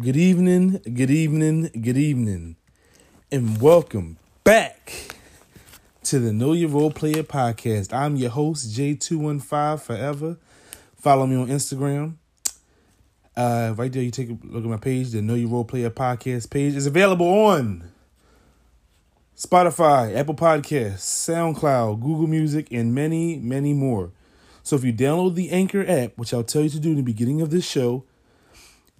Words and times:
Good 0.00 0.16
evening, 0.16 0.80
good 0.94 1.10
evening, 1.10 1.70
good 1.82 1.96
evening, 1.96 2.54
and 3.32 3.60
welcome 3.60 4.16
back 4.44 5.16
to 6.04 6.20
the 6.20 6.32
Know 6.32 6.52
Your 6.52 6.68
Role 6.68 6.92
Player 6.92 7.24
podcast. 7.24 7.92
I'm 7.92 8.14
your 8.14 8.30
host, 8.30 8.70
J215 8.78 9.80
Forever. 9.80 10.36
Follow 10.94 11.26
me 11.26 11.34
on 11.34 11.48
Instagram. 11.48 12.14
Uh, 13.36 13.74
right 13.76 13.92
there, 13.92 14.04
you 14.04 14.12
take 14.12 14.30
a 14.30 14.38
look 14.44 14.62
at 14.62 14.70
my 14.70 14.76
page. 14.76 15.10
The 15.10 15.20
Know 15.20 15.34
Your 15.34 15.48
Role 15.48 15.64
Player 15.64 15.90
podcast 15.90 16.48
page 16.48 16.76
is 16.76 16.86
available 16.86 17.26
on 17.26 17.90
Spotify, 19.36 20.14
Apple 20.14 20.36
Podcasts, 20.36 21.28
SoundCloud, 21.28 22.00
Google 22.00 22.28
Music, 22.28 22.68
and 22.70 22.94
many, 22.94 23.36
many 23.40 23.72
more. 23.72 24.12
So 24.62 24.76
if 24.76 24.84
you 24.84 24.92
download 24.92 25.34
the 25.34 25.50
Anchor 25.50 25.84
app, 25.88 26.16
which 26.16 26.32
I'll 26.32 26.44
tell 26.44 26.62
you 26.62 26.70
to 26.70 26.78
do 26.78 26.90
in 26.90 26.96
the 26.96 27.02
beginning 27.02 27.40
of 27.40 27.50
this 27.50 27.68
show, 27.68 28.04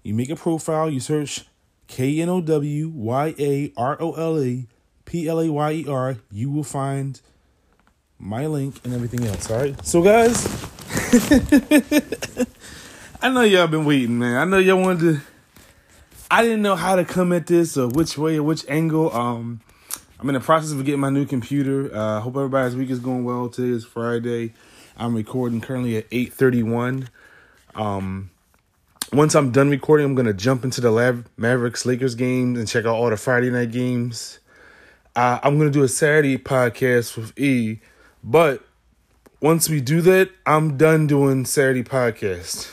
you 0.03 0.15
make 0.15 0.31
a 0.31 0.37
profile, 0.37 0.91
you 0.91 1.01
search 1.01 1.45
K 1.87 2.21
N 2.21 2.29
O 2.29 2.41
W 2.41 2.89
Y 2.89 3.35
A 3.39 3.73
R 3.77 3.97
O 4.01 4.13
L 4.13 4.43
A 4.43 4.67
P 5.05 5.29
L 5.29 5.41
A 5.41 5.51
Y 5.51 5.73
E 5.73 5.87
R, 5.89 6.17
you 6.31 6.51
will 6.51 6.65
find 6.65 7.21
my 8.19 8.47
link 8.47 8.81
and 8.85 8.93
everything 8.95 9.25
else. 9.27 9.51
All 9.51 9.59
right. 9.59 9.87
So, 9.87 10.03
guys, 10.03 10.47
I 13.23 13.31
know 13.31 13.43
y'all 13.43 13.67
been 13.67 13.85
waiting, 13.85 14.19
man. 14.19 14.37
I 14.37 14.45
know 14.45 14.59
y'all 14.59 14.81
wanted 14.81 15.01
to. 15.01 15.21
I 16.31 16.43
didn't 16.43 16.61
know 16.61 16.77
how 16.77 16.97
to 16.97 17.07
come 17.07 17.33
at 17.33 17.47
this 17.47 17.79
or 17.79 17.89
which 17.89 18.19
way 18.19 18.37
or 18.37 18.43
which 18.43 18.69
angle. 18.69 19.15
Um, 19.15 19.61
I'm 20.21 20.29
in 20.29 20.35
the 20.35 20.41
process 20.41 20.73
of 20.73 20.85
getting 20.85 21.01
my 21.01 21.11
new 21.11 21.25
computer. 21.25 21.91
Uh, 21.95 22.21
hope 22.21 22.37
everybody's 22.37 22.77
week 22.77 22.91
is 22.91 22.99
going 22.99 23.25
well. 23.25 23.49
Today 23.49 23.75
is 23.75 23.85
Friday. 23.85 24.53
I'm 24.97 25.15
recording 25.15 25.61
currently 25.61 25.97
at 25.97 26.11
8:31. 26.11 27.09
Um, 27.75 28.31
once 29.13 29.35
I'm 29.35 29.51
done 29.51 29.71
recording, 29.71 30.07
I'm 30.07 30.15
gonna 30.15 30.33
jump 30.33 30.65
into 30.65 30.81
the 30.81 30.91
Lab 30.91 31.27
Mavericks 31.37 31.87
Lakers 31.87 32.15
games 32.15 32.59
and 32.59 32.69
check 32.69 32.85
out 32.85 32.95
all 32.95 33.11
the 33.11 33.17
Friday 33.17 33.51
night 33.51 33.71
games. 33.71 34.39
Uh, 35.17 35.39
I'm 35.43 35.59
gonna 35.59 35.71
do 35.71 35.83
a 35.83 35.89
Saturday 35.89 36.37
podcast 36.37 37.17
with 37.17 37.39
E, 37.39 37.81
but 38.23 38.63
once 39.41 39.69
we 39.69 39.81
do 39.81 40.01
that, 40.03 40.31
I'm 40.45 40.77
done 40.77 41.07
doing 41.07 41.45
Saturday 41.45 41.85
podcast. 41.85 42.71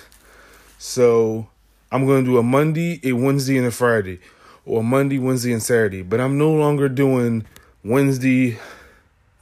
So 0.78 1.48
I'm 1.92 2.06
gonna 2.06 2.26
do 2.26 2.38
a 2.38 2.44
Monday, 2.44 3.00
a 3.04 3.14
Wednesday, 3.14 3.58
and 3.58 3.68
a 3.68 3.72
Friday, 3.72 4.20
or 4.66 4.84
Monday, 4.84 5.20
Wednesday, 5.20 5.54
and 5.54 5.64
Saturday. 5.64 6.02
But 6.02 6.20
I'm 6.20 6.38
no 6.38 6.52
longer 6.52 6.90
doing 6.90 7.46
Wednesday, 7.84 8.58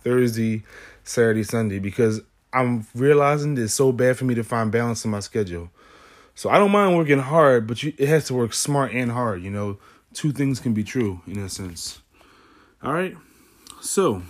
Thursday, 0.03 0.63
Saturday, 1.03 1.43
Sunday 1.43 1.79
because 1.79 2.21
I'm 2.53 2.85
realizing 2.93 3.57
it's 3.57 3.73
so 3.73 3.91
bad 3.91 4.17
for 4.17 4.25
me 4.25 4.35
to 4.35 4.43
find 4.43 4.71
balance 4.71 5.03
in 5.03 5.11
my 5.11 5.21
schedule. 5.21 5.71
So 6.35 6.49
I 6.49 6.57
don't 6.57 6.71
mind 6.71 6.97
working 6.97 7.19
hard, 7.19 7.67
but 7.67 7.83
you, 7.83 7.93
it 7.97 8.07
has 8.07 8.25
to 8.25 8.33
work 8.33 8.53
smart 8.53 8.91
and 8.91 9.11
hard. 9.11 9.43
You 9.43 9.51
know, 9.51 9.77
two 10.13 10.31
things 10.31 10.59
can 10.59 10.73
be 10.73 10.83
true 10.83 11.21
in 11.27 11.37
a 11.39 11.49
sense. 11.49 12.01
All 12.81 12.93
right. 12.93 13.15
So 13.81 14.23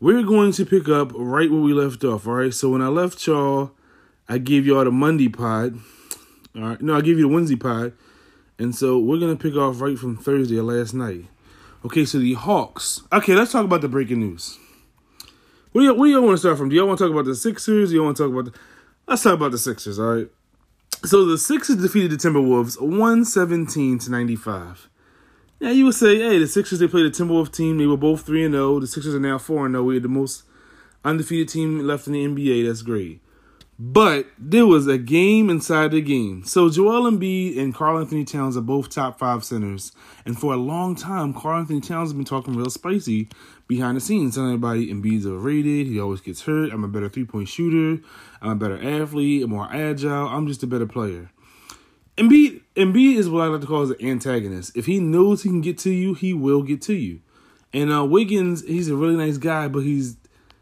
we're 0.00 0.22
going 0.22 0.52
to 0.52 0.64
pick 0.64 0.88
up 0.88 1.12
right 1.14 1.50
where 1.50 1.60
we 1.60 1.72
left 1.72 2.04
off. 2.04 2.26
All 2.26 2.34
right. 2.34 2.54
So 2.54 2.70
when 2.70 2.82
I 2.82 2.88
left 2.88 3.26
y'all, 3.26 3.72
I 4.28 4.38
gave 4.38 4.66
y'all 4.66 4.84
the 4.84 4.90
Monday 4.90 5.28
pod. 5.28 5.78
All 6.56 6.62
right. 6.62 6.80
No, 6.80 6.96
I 6.96 7.00
gave 7.00 7.18
you 7.18 7.28
the 7.28 7.34
Wednesday 7.34 7.56
pod. 7.56 7.92
And 8.58 8.74
so 8.74 8.98
we're 8.98 9.18
going 9.18 9.36
to 9.36 9.42
pick 9.42 9.56
off 9.56 9.80
right 9.80 9.98
from 9.98 10.16
Thursday 10.16 10.58
or 10.58 10.62
last 10.62 10.94
night. 10.94 11.26
Okay. 11.84 12.04
So 12.04 12.18
the 12.18 12.34
Hawks. 12.34 13.02
Okay. 13.12 13.34
Let's 13.34 13.52
talk 13.52 13.64
about 13.64 13.80
the 13.80 13.88
breaking 13.88 14.20
news. 14.20 14.58
What 15.72 15.82
do 15.82 15.86
y'all, 15.86 16.06
y'all 16.06 16.22
want 16.22 16.34
to 16.34 16.38
start 16.38 16.58
from? 16.58 16.68
Do 16.68 16.76
y'all 16.76 16.86
want 16.86 16.98
to 16.98 17.04
talk 17.04 17.12
about 17.12 17.26
the 17.26 17.34
Sixers? 17.34 17.90
Do 17.90 17.96
y'all 17.96 18.04
want 18.04 18.16
to 18.16 18.22
talk 18.22 18.32
about 18.32 18.52
the. 18.52 18.58
Let's 19.10 19.24
talk 19.24 19.34
about 19.34 19.50
the 19.50 19.58
Sixers, 19.58 19.98
all 19.98 20.14
right? 20.14 20.28
So 21.04 21.24
the 21.24 21.36
Sixers 21.36 21.82
defeated 21.82 22.12
the 22.12 22.16
Timberwolves 22.16 22.80
117 22.80 23.98
to 23.98 24.08
95. 24.08 24.88
Now 25.60 25.70
you 25.70 25.86
would 25.86 25.96
say, 25.96 26.18
hey, 26.18 26.38
the 26.38 26.46
Sixers 26.46 26.78
they 26.78 26.86
played 26.86 27.06
a 27.06 27.10
Timberwolves 27.10 27.52
team. 27.52 27.78
They 27.78 27.86
were 27.86 27.96
both 27.96 28.24
3 28.24 28.44
and 28.44 28.54
0. 28.54 28.78
The 28.78 28.86
Sixers 28.86 29.12
are 29.16 29.18
now 29.18 29.36
4 29.36 29.66
and 29.66 29.74
0. 29.74 29.82
We're 29.82 29.98
the 29.98 30.06
most 30.06 30.44
undefeated 31.04 31.48
team 31.48 31.80
left 31.80 32.06
in 32.06 32.12
the 32.12 32.24
NBA. 32.24 32.64
That's 32.64 32.82
great. 32.82 33.20
But 33.82 34.26
there 34.36 34.66
was 34.66 34.86
a 34.86 34.98
game 34.98 35.48
inside 35.48 35.92
the 35.92 36.02
game. 36.02 36.44
So 36.44 36.68
Joel 36.68 37.10
Embiid 37.10 37.58
and 37.58 37.74
Karl-Anthony 37.74 38.26
Towns 38.26 38.54
are 38.54 38.60
both 38.60 38.90
top 38.90 39.18
five 39.18 39.42
centers. 39.42 39.92
And 40.26 40.38
for 40.38 40.52
a 40.52 40.58
long 40.58 40.94
time, 40.94 41.32
Karl-Anthony 41.32 41.80
Towns 41.80 42.10
has 42.10 42.12
been 42.12 42.26
talking 42.26 42.54
real 42.54 42.68
spicy 42.68 43.30
behind 43.68 43.96
the 43.96 44.02
scenes, 44.02 44.34
telling 44.34 44.50
everybody 44.50 44.92
Embiid's 44.92 45.26
overrated. 45.26 45.86
He 45.86 45.98
always 45.98 46.20
gets 46.20 46.42
hurt. 46.42 46.74
I'm 46.74 46.84
a 46.84 46.88
better 46.88 47.08
three 47.08 47.24
point 47.24 47.48
shooter. 47.48 48.02
I'm 48.42 48.50
a 48.50 48.54
better 48.54 48.76
athlete. 48.76 49.44
I'm 49.44 49.50
more 49.50 49.68
agile. 49.72 50.28
I'm 50.28 50.46
just 50.46 50.62
a 50.62 50.66
better 50.66 50.86
player. 50.86 51.30
Embiid, 52.18 52.60
Embiid 52.76 53.16
is 53.16 53.30
what 53.30 53.44
I 53.44 53.46
like 53.46 53.62
to 53.62 53.66
call 53.66 53.80
as 53.80 53.90
an 53.90 54.04
antagonist. 54.04 54.76
If 54.76 54.84
he 54.84 55.00
knows 55.00 55.42
he 55.42 55.48
can 55.48 55.62
get 55.62 55.78
to 55.78 55.90
you, 55.90 56.12
he 56.12 56.34
will 56.34 56.62
get 56.62 56.82
to 56.82 56.92
you. 56.92 57.20
And 57.72 57.90
uh, 57.90 58.04
Wiggins, 58.04 58.62
he's 58.66 58.90
a 58.90 58.96
really 58.96 59.16
nice 59.16 59.38
guy, 59.38 59.68
but 59.68 59.84
he's 59.84 60.16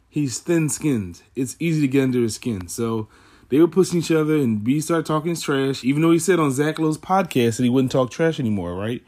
he's 0.09 0.39
thin 0.39 0.69
skinned. 0.69 1.23
It's 1.35 1.57
easy 1.59 1.81
to 1.83 1.89
get 1.89 2.05
under 2.05 2.21
his 2.23 2.35
skin. 2.37 2.69
So 2.69 3.09
they 3.49 3.59
were 3.59 3.69
pushing 3.69 3.99
each 3.99 4.11
other, 4.11 4.37
and 4.37 4.63
B 4.63 4.81
started 4.81 5.07
talking 5.07 5.35
trash, 5.37 5.85
even 5.85 6.03
though 6.03 6.11
he 6.11 6.19
said 6.19 6.39
on 6.39 6.53
Zach 6.53 6.79
Lowe's 6.79 6.99
podcast 6.99 7.57
that 7.57 7.65
he 7.65 7.71
wouldn't 7.71 7.93
talk 7.93 8.11
trash 8.11 8.39
anymore, 8.39 8.75
right? 8.75 9.03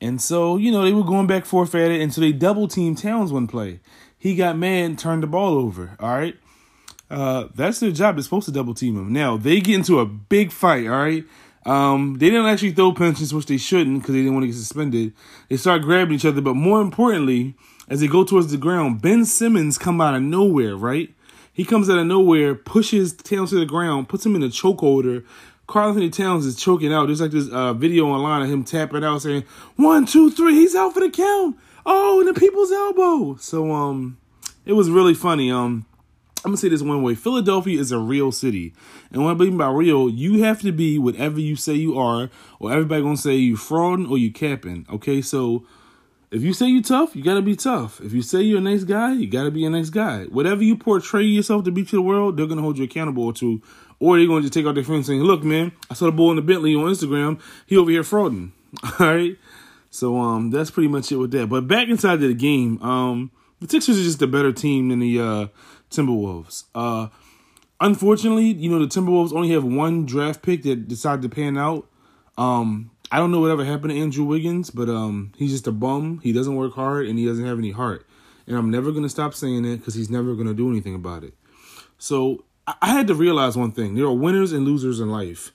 And 0.00 0.20
so, 0.22 0.56
you 0.56 0.70
know, 0.70 0.84
they 0.84 0.92
were 0.92 1.02
going 1.02 1.26
back 1.26 1.44
forth 1.44 1.74
at 1.74 1.90
it, 1.90 2.00
and 2.00 2.12
so 2.12 2.20
they 2.20 2.32
double 2.32 2.68
teamed 2.68 2.98
Towns 2.98 3.32
one 3.32 3.46
play. 3.46 3.80
He 4.16 4.34
got 4.34 4.56
mad 4.56 4.84
and 4.84 4.98
turned 4.98 5.22
the 5.22 5.26
ball 5.26 5.54
over, 5.54 5.96
all 6.00 6.16
right? 6.16 6.36
Uh, 7.10 7.48
that's 7.54 7.80
their 7.80 7.90
job. 7.90 8.16
They're 8.16 8.22
supposed 8.22 8.46
to 8.46 8.52
double 8.52 8.74
team 8.74 8.96
him. 8.96 9.12
Now, 9.12 9.36
they 9.36 9.60
get 9.60 9.76
into 9.76 9.98
a 9.98 10.06
big 10.06 10.52
fight, 10.52 10.86
all 10.86 10.98
right? 10.98 11.24
Um, 11.66 12.16
they 12.18 12.30
didn't 12.30 12.46
actually 12.46 12.72
throw 12.72 12.92
punches, 12.92 13.34
which 13.34 13.46
they 13.46 13.56
shouldn't 13.58 14.00
because 14.00 14.14
they 14.14 14.20
didn't 14.20 14.34
want 14.34 14.44
to 14.44 14.48
get 14.48 14.56
suspended. 14.56 15.12
They 15.48 15.56
start 15.56 15.82
grabbing 15.82 16.14
each 16.14 16.24
other, 16.24 16.40
but 16.40 16.54
more 16.54 16.80
importantly, 16.80 17.54
as 17.88 18.00
they 18.00 18.06
go 18.06 18.24
towards 18.24 18.50
the 18.50 18.56
ground, 18.56 19.02
Ben 19.02 19.24
Simmons 19.24 19.78
come 19.78 20.00
out 20.00 20.14
of 20.14 20.22
nowhere, 20.22 20.76
right? 20.76 21.14
He 21.52 21.64
comes 21.64 21.90
out 21.90 21.98
of 21.98 22.06
nowhere, 22.06 22.54
pushes 22.54 23.12
Towns 23.12 23.50
to 23.50 23.58
the 23.58 23.66
ground, 23.66 24.08
puts 24.08 24.24
him 24.24 24.36
in 24.36 24.42
a 24.42 24.48
chokeholder. 24.48 25.24
Karl-Anthony 25.66 26.08
Towns 26.08 26.46
is 26.46 26.56
choking 26.56 26.92
out. 26.92 27.06
There's 27.06 27.20
like 27.20 27.32
this 27.32 27.50
uh, 27.50 27.74
video 27.74 28.06
online 28.06 28.42
of 28.42 28.48
him 28.48 28.64
tapping 28.64 29.04
out 29.04 29.22
saying, 29.22 29.44
one, 29.76 30.06
two, 30.06 30.30
three, 30.30 30.54
he's 30.54 30.74
out 30.74 30.94
for 30.94 31.00
the 31.00 31.10
count. 31.10 31.56
Oh, 31.84 32.20
and 32.20 32.28
the 32.28 32.38
people's 32.38 32.70
elbow. 32.70 33.36
So 33.40 33.72
um 33.72 34.18
it 34.64 34.74
was 34.74 34.90
really 34.90 35.14
funny. 35.14 35.50
Um 35.50 35.86
I'm 36.44 36.50
gonna 36.50 36.56
say 36.56 36.68
this 36.68 36.82
one 36.82 37.02
way. 37.02 37.14
Philadelphia 37.14 37.80
is 37.80 37.90
a 37.90 37.98
real 37.98 38.30
city. 38.30 38.72
And 39.10 39.24
what 39.24 39.32
I 39.32 39.34
mean 39.34 39.56
by 39.56 39.68
real, 39.70 40.08
you 40.08 40.42
have 40.44 40.60
to 40.62 40.72
be 40.72 40.98
whatever 40.98 41.40
you 41.40 41.56
say 41.56 41.74
you 41.74 41.98
are, 41.98 42.30
or 42.60 42.72
everybody 42.72 43.02
gonna 43.02 43.16
say 43.16 43.34
you 43.34 43.56
frauding 43.56 44.10
or 44.10 44.18
you 44.18 44.32
capping. 44.32 44.86
Okay, 44.88 45.20
so 45.20 45.64
if 46.30 46.42
you 46.42 46.52
say 46.52 46.66
you 46.66 46.82
tough, 46.82 47.16
you 47.16 47.24
gotta 47.24 47.42
be 47.42 47.56
tough. 47.56 48.00
If 48.00 48.12
you 48.12 48.22
say 48.22 48.42
you're 48.42 48.58
a 48.58 48.62
nice 48.62 48.84
guy, 48.84 49.14
you 49.14 49.26
gotta 49.26 49.50
be 49.50 49.64
a 49.64 49.70
nice 49.70 49.90
guy. 49.90 50.24
Whatever 50.24 50.62
you 50.62 50.76
portray 50.76 51.24
yourself 51.24 51.64
to 51.64 51.72
be 51.72 51.84
to 51.84 51.96
the 51.96 52.02
world, 52.02 52.36
they're 52.36 52.46
gonna 52.46 52.62
hold 52.62 52.78
you 52.78 52.84
accountable 52.84 53.32
to, 53.34 53.60
or 53.98 54.16
they're 54.16 54.26
gonna 54.26 54.42
just 54.42 54.54
take 54.54 54.66
out 54.66 54.74
their 54.76 54.84
friends 54.84 55.06
saying, 55.06 55.22
"Look, 55.22 55.42
man, 55.42 55.72
I 55.90 55.94
saw 55.94 56.06
the 56.06 56.12
boy 56.12 56.30
in 56.30 56.36
the 56.36 56.42
Bentley 56.42 56.74
on 56.74 56.84
Instagram. 56.84 57.40
He 57.66 57.76
over 57.76 57.90
here 57.90 58.02
frauding." 58.02 58.52
All 59.00 59.06
right. 59.06 59.36
So 59.90 60.18
um, 60.18 60.50
that's 60.50 60.70
pretty 60.70 60.88
much 60.88 61.10
it 61.10 61.16
with 61.16 61.30
that. 61.32 61.48
But 61.48 61.66
back 61.66 61.88
inside 61.88 62.14
of 62.14 62.20
the 62.20 62.34
game, 62.34 62.80
um, 62.82 63.30
the 63.60 63.68
Sixers 63.68 63.98
are 63.98 64.02
just 64.02 64.22
a 64.22 64.26
better 64.26 64.52
team 64.52 64.90
than 64.90 65.00
the 65.00 65.20
uh, 65.20 65.46
Timberwolves. 65.90 66.64
Uh, 66.74 67.08
unfortunately, 67.80 68.52
you 68.52 68.70
know 68.70 68.78
the 68.78 68.86
Timberwolves 68.86 69.32
only 69.32 69.50
have 69.50 69.64
one 69.64 70.06
draft 70.06 70.42
pick 70.42 70.62
that 70.64 70.88
decided 70.88 71.22
to 71.22 71.28
pan 71.28 71.56
out. 71.56 71.88
Um, 72.36 72.90
I 73.10 73.18
don't 73.18 73.30
know 73.30 73.40
whatever 73.40 73.64
happened 73.64 73.90
to 73.90 73.98
Andrew 73.98 74.24
Wiggins, 74.24 74.70
but 74.70 74.88
um, 74.88 75.32
he's 75.36 75.50
just 75.50 75.66
a 75.66 75.72
bum. 75.72 76.20
He 76.22 76.32
doesn't 76.32 76.54
work 76.54 76.74
hard 76.74 77.06
and 77.06 77.18
he 77.18 77.26
doesn't 77.26 77.44
have 77.44 77.58
any 77.58 77.70
heart. 77.70 78.06
And 78.46 78.56
I'm 78.56 78.70
never 78.70 78.92
gonna 78.92 79.08
stop 79.08 79.34
saying 79.34 79.64
it 79.64 79.78
because 79.78 79.94
he's 79.94 80.10
never 80.10 80.34
gonna 80.34 80.54
do 80.54 80.70
anything 80.70 80.94
about 80.94 81.24
it. 81.24 81.34
So 81.98 82.44
I 82.66 82.88
had 82.88 83.06
to 83.08 83.14
realize 83.14 83.56
one 83.56 83.72
thing: 83.72 83.94
there 83.94 84.06
are 84.06 84.12
winners 84.12 84.52
and 84.52 84.64
losers 84.64 85.00
in 85.00 85.10
life, 85.10 85.52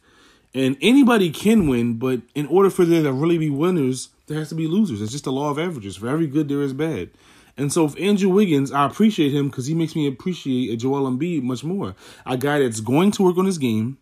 and 0.54 0.78
anybody 0.82 1.30
can 1.30 1.68
win. 1.68 1.96
But 1.96 2.22
in 2.36 2.48
order 2.48 2.70
for 2.70 2.86
there 2.86 3.04
to 3.04 3.12
really 3.12 3.38
be 3.38 3.50
winners, 3.50 4.10
there 4.28 4.38
has 4.38 4.50
to 4.50 4.56
be 4.56 4.68
losers. 4.68 5.02
It's 5.02 5.12
just 5.12 5.26
the 5.26 5.32
law 5.32 5.50
of 5.50 5.60
averages. 5.60 5.96
For 5.96 6.08
every 6.08 6.28
good, 6.28 6.50
there 6.50 6.62
is 6.62 6.74
bad. 6.74 7.10
And 7.56 7.72
so, 7.72 7.86
if 7.86 8.00
Andrew 8.00 8.30
Wiggins, 8.30 8.72
I 8.72 8.86
appreciate 8.86 9.34
him 9.34 9.50
because 9.50 9.68
he 9.68 9.76
makes 9.76 9.96
me 9.96 10.08
appreciate 10.08 10.74
a 10.74 10.78
Joel 10.78 11.10
Embiid 11.10 11.44
much 11.44 11.64
more. 11.64 11.96
A 12.26 12.38
guy 12.38 12.60
that's 12.60 12.80
going 12.80 13.12
to 13.12 13.24
work 13.24 13.38
on 13.38 13.46
his 13.46 13.60
game, 13.60 14.00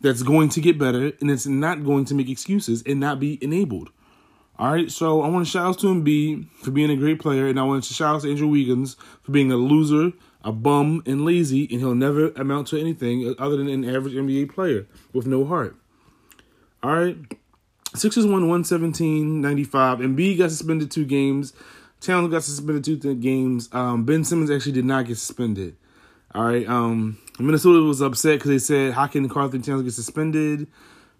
that's 0.00 0.22
going 0.22 0.50
to 0.50 0.60
get 0.60 0.78
better, 0.78 1.12
and 1.20 1.30
it's 1.30 1.46
not 1.46 1.84
going 1.84 2.04
to 2.06 2.14
make 2.14 2.28
excuses 2.28 2.82
and 2.84 3.00
not 3.00 3.18
be 3.18 3.42
enabled. 3.42 3.90
All 4.58 4.70
right, 4.70 4.90
so 4.90 5.22
I 5.22 5.28
want 5.28 5.46
to 5.46 5.50
shout 5.50 5.66
out 5.66 5.78
to 5.78 5.86
Embiid 5.86 6.46
for 6.62 6.70
being 6.70 6.90
a 6.90 6.96
great 6.96 7.18
player, 7.18 7.46
and 7.46 7.58
I 7.58 7.62
want 7.62 7.84
to 7.84 7.94
shout 7.94 8.16
out 8.16 8.22
to 8.22 8.30
Andrew 8.30 8.48
Wiggins 8.48 8.96
for 9.22 9.32
being 9.32 9.50
a 9.50 9.56
loser, 9.56 10.12
a 10.44 10.52
bum, 10.52 11.02
and 11.06 11.24
lazy, 11.24 11.66
and 11.70 11.80
he'll 11.80 11.94
never 11.94 12.28
amount 12.32 12.66
to 12.68 12.78
anything 12.78 13.34
other 13.38 13.56
than 13.56 13.68
an 13.68 13.84
average 13.88 14.12
NBA 14.12 14.52
player 14.52 14.86
with 15.14 15.26
no 15.26 15.46
heart. 15.46 15.76
All 16.82 16.94
right, 16.94 17.16
Sixers 17.94 18.24
won 18.24 18.42
117 18.42 19.40
95. 19.40 19.98
Embiid 19.98 20.38
got 20.38 20.50
suspended 20.50 20.90
two 20.90 21.04
games. 21.04 21.54
Towns 22.00 22.30
got 22.30 22.42
suspended 22.42 22.84
two 22.84 23.14
games. 23.16 23.68
Um, 23.72 24.04
ben 24.04 24.24
Simmons 24.24 24.50
actually 24.50 24.72
did 24.72 24.84
not 24.84 25.06
get 25.06 25.18
suspended. 25.18 25.76
All 26.34 26.44
right. 26.44 26.66
Um, 26.68 27.18
Minnesota 27.38 27.82
was 27.82 28.00
upset 28.00 28.38
because 28.38 28.50
they 28.50 28.58
said, 28.58 28.94
"How 28.94 29.06
can 29.06 29.28
Carlton 29.28 29.62
Towns 29.62 29.82
get 29.82 29.92
suspended?" 29.92 30.66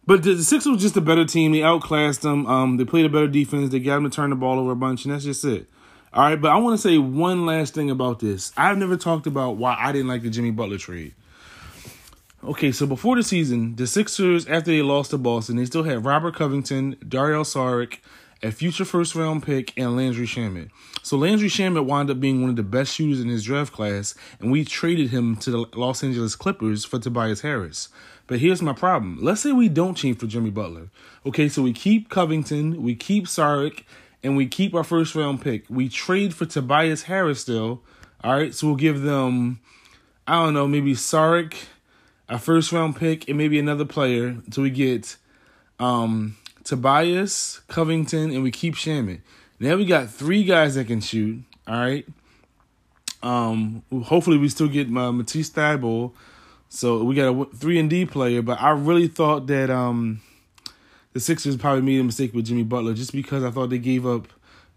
But 0.07 0.23
the, 0.23 0.35
the 0.35 0.45
Sixers 0.45 0.73
were 0.73 0.79
just 0.79 0.97
a 0.97 1.01
better 1.01 1.25
team. 1.25 1.53
They 1.53 1.63
outclassed 1.63 2.23
them. 2.23 2.47
Um, 2.47 2.77
they 2.79 2.85
played 2.85 3.05
a 3.05 3.09
better 3.09 3.29
defense. 3.29 3.71
They 3.71 3.81
got 3.81 3.97
them 3.97 4.05
to 4.05 4.11
turn 4.11 4.31
the 4.31 4.37
ball 4.37 4.59
over 4.59 4.73
a 4.73 4.77
bunch, 4.77 5.05
and 5.05 5.15
that's 5.15 5.25
just 5.25 5.45
it. 5.45 5.67
All 6.13 6.25
right, 6.25 6.41
but 6.41 6.51
I 6.51 6.57
want 6.57 6.77
to 6.77 6.83
say 6.83 6.99
one 6.99 7.47
last 7.47 7.75
thing 7.75 7.91
about 7.91 8.19
this. 8.19 8.53
I've 8.57 8.79
never 8.79 8.97
talked 8.97 9.29
about 9.29 9.59
why 9.59 9.77
I 9.79 9.93
didn't 9.93 10.09
like 10.09 10.23
the 10.23 10.31
Jimmy 10.31 10.51
Butler 10.51 10.79
trade. 10.79 11.15
Okay, 12.43 12.73
so 12.73 12.87
before 12.87 13.15
the 13.17 13.23
season, 13.23 13.77
the 13.77 13.87
Sixers, 13.87 14.47
after 14.49 14.73
they 14.73 14.83
lost 14.83 15.11
to 15.11 15.19
Boston, 15.19 15.57
they 15.57 15.67
still 15.67 15.85
had 15.85 16.05
Robert 16.05 16.35
Covington, 16.35 16.97
Dario 17.07 17.43
Saric, 17.45 17.99
a 18.43 18.51
future 18.51 18.85
first 18.85 19.15
round 19.15 19.43
pick, 19.43 19.73
and 19.77 19.97
Landry 19.97 20.27
Shamet. 20.27 20.71
So 21.03 21.17
Landry 21.17 21.49
Shamet 21.49 21.85
wound 21.85 22.11
up 22.11 22.21
being 22.21 22.41
one 22.41 22.51
of 22.51 22.57
the 22.57 22.63
best 22.63 22.95
shooters 22.95 23.21
in 23.21 23.29
his 23.29 23.45
draft 23.45 23.73
class, 23.73 24.15
and 24.39 24.51
we 24.51 24.65
traded 24.65 25.11
him 25.11 25.37
to 25.37 25.51
the 25.51 25.67
Los 25.75 26.03
Angeles 26.03 26.37
Clippers 26.37 26.85
for 26.85 26.99
Tobias 26.99 27.43
Harris. 27.43 27.89
But 28.27 28.39
here's 28.39 28.63
my 28.63 28.73
problem. 28.73 29.19
Let's 29.21 29.41
say 29.41 29.53
we 29.53 29.69
don't 29.69 29.97
change 29.97 30.19
for 30.19 30.27
Jimmy 30.27 30.51
Butler. 30.51 30.89
Okay, 31.27 31.49
so 31.49 31.63
we 31.63 31.73
keep 31.73 32.09
Covington, 32.09 32.83
we 32.83 32.95
keep 32.95 33.27
Saric, 33.27 33.85
and 34.23 34.37
we 34.37 34.47
keep 34.47 34.75
our 34.75 34.85
first 34.85 35.15
round 35.15 35.41
pick. 35.41 35.65
We 35.69 35.89
trade 35.89 36.35
for 36.35 36.47
Tobias 36.47 37.03
Harris 37.05 37.41
still. 37.41 37.83
All 38.23 38.35
right, 38.35 38.55
so 38.55 38.69
we'll 38.69 38.77
give 38.77 39.03
them, 39.03 39.61
I 40.27 40.45
don't 40.45 40.55
know, 40.55 40.69
maybe 40.69 40.93
Saric, 40.93 41.55
a 42.29 42.39
first 42.39 42.71
round 42.71 42.97
pick, 42.97 43.29
and 43.29 43.37
maybe 43.37 43.59
another 43.59 43.85
player 43.85 44.29
until 44.29 44.63
we 44.63 44.71
get 44.71 45.17
um, 45.79 46.37
Tobias, 46.71 47.63
Covington, 47.67 48.31
and 48.31 48.45
we 48.45 48.53
keep 48.53 48.77
Shamet. 48.77 49.23
Now 49.59 49.75
we 49.75 49.85
got 49.85 50.09
three 50.09 50.45
guys 50.45 50.77
that 50.77 50.87
can 50.87 51.01
shoot. 51.01 51.43
All 51.67 51.81
right. 51.81 52.07
Um, 53.25 53.83
hopefully 54.05 54.39
we 54.39 54.49
still 54.49 54.69
get 54.69 54.87
uh, 54.87 55.11
Matisse 55.11 55.51
Thybulle. 55.51 56.13
So 56.69 57.03
we 57.03 57.17
got 57.17 57.35
a 57.35 57.45
three 57.57 57.81
and 57.81 57.91
D 57.91 58.07
player, 58.07 58.41
but 58.41 58.63
I 58.63 58.71
really 58.71 59.09
thought 59.09 59.49
that 59.49 59.69
um 59.69 60.21
the 61.13 61.19
Sixers 61.19 61.57
probably 61.57 61.83
made 61.83 61.99
a 61.99 62.05
mistake 62.05 62.33
with 62.33 62.47
Jimmy 62.47 62.63
Butler 62.63 62.95
just 62.95 63.11
because 63.11 63.43
I 63.43 63.51
thought 63.51 63.71
they 63.71 63.79
gave 63.79 64.07
up 64.07 64.29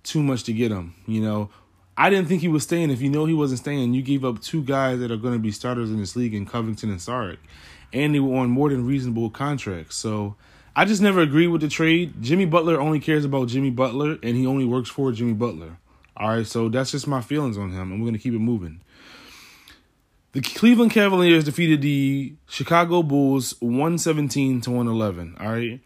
too 0.02 0.24
much 0.24 0.42
to 0.46 0.54
get 0.54 0.72
him. 0.72 0.96
You 1.06 1.22
know, 1.22 1.52
I 1.96 2.10
didn't 2.10 2.28
think 2.28 2.42
he 2.42 2.48
was 2.48 2.64
staying. 2.64 2.90
If 2.90 3.04
you 3.04 3.10
know 3.10 3.26
he 3.26 3.36
wasn't 3.36 3.60
staying, 3.60 3.94
you 3.94 4.02
gave 4.02 4.26
up 4.26 4.42
two 4.42 4.64
guys 4.64 4.98
that 4.98 5.12
are 5.12 5.18
going 5.18 5.36
to 5.36 5.40
be 5.40 5.52
starters 5.52 5.92
in 5.92 6.00
this 6.00 6.16
league 6.16 6.34
in 6.34 6.48
Covington 6.48 6.90
and 6.90 7.00
Saric, 7.00 7.38
and 7.94 8.16
they 8.16 8.20
were 8.20 8.40
on 8.40 8.50
more 8.50 8.70
than 8.70 8.88
reasonable 8.88 9.30
contracts. 9.30 9.96
So 9.96 10.36
I 10.76 10.86
just 10.86 11.02
never 11.02 11.22
agree 11.22 11.48
with 11.48 11.62
the 11.62 11.68
trade. 11.68 12.16
Jimmy 12.22 12.46
Butler 12.46 12.80
only 12.80 13.00
cares 13.00 13.26
about 13.26 13.48
Jimmy 13.48 13.70
Butler, 13.70 14.18
and 14.24 14.36
he 14.36 14.48
only 14.48 14.66
works 14.66 14.90
for 14.90 15.12
Jimmy 15.12 15.34
Butler. 15.34 15.78
All 16.18 16.30
right, 16.30 16.48
so 16.48 16.70
that's 16.70 16.92
just 16.92 17.08
my 17.08 17.22
feelings 17.22 17.58
on 17.58 17.72
him, 17.72 17.92
and 17.92 18.04
we're 18.04 18.12
to 18.12 18.18
keep 18.18 18.34
it 18.34 18.40
moving. 18.40 18.82
The 20.32 20.42
Cleveland 20.42 20.92
Cavaliers 20.92 21.44
defeated 21.44 21.82
the 21.84 22.34
Chicago 22.48 23.04
Bulls 23.04 23.54
117 23.60 24.62
to 24.62 24.72
111. 24.72 25.38
All 25.40 25.52
right. 25.52 25.80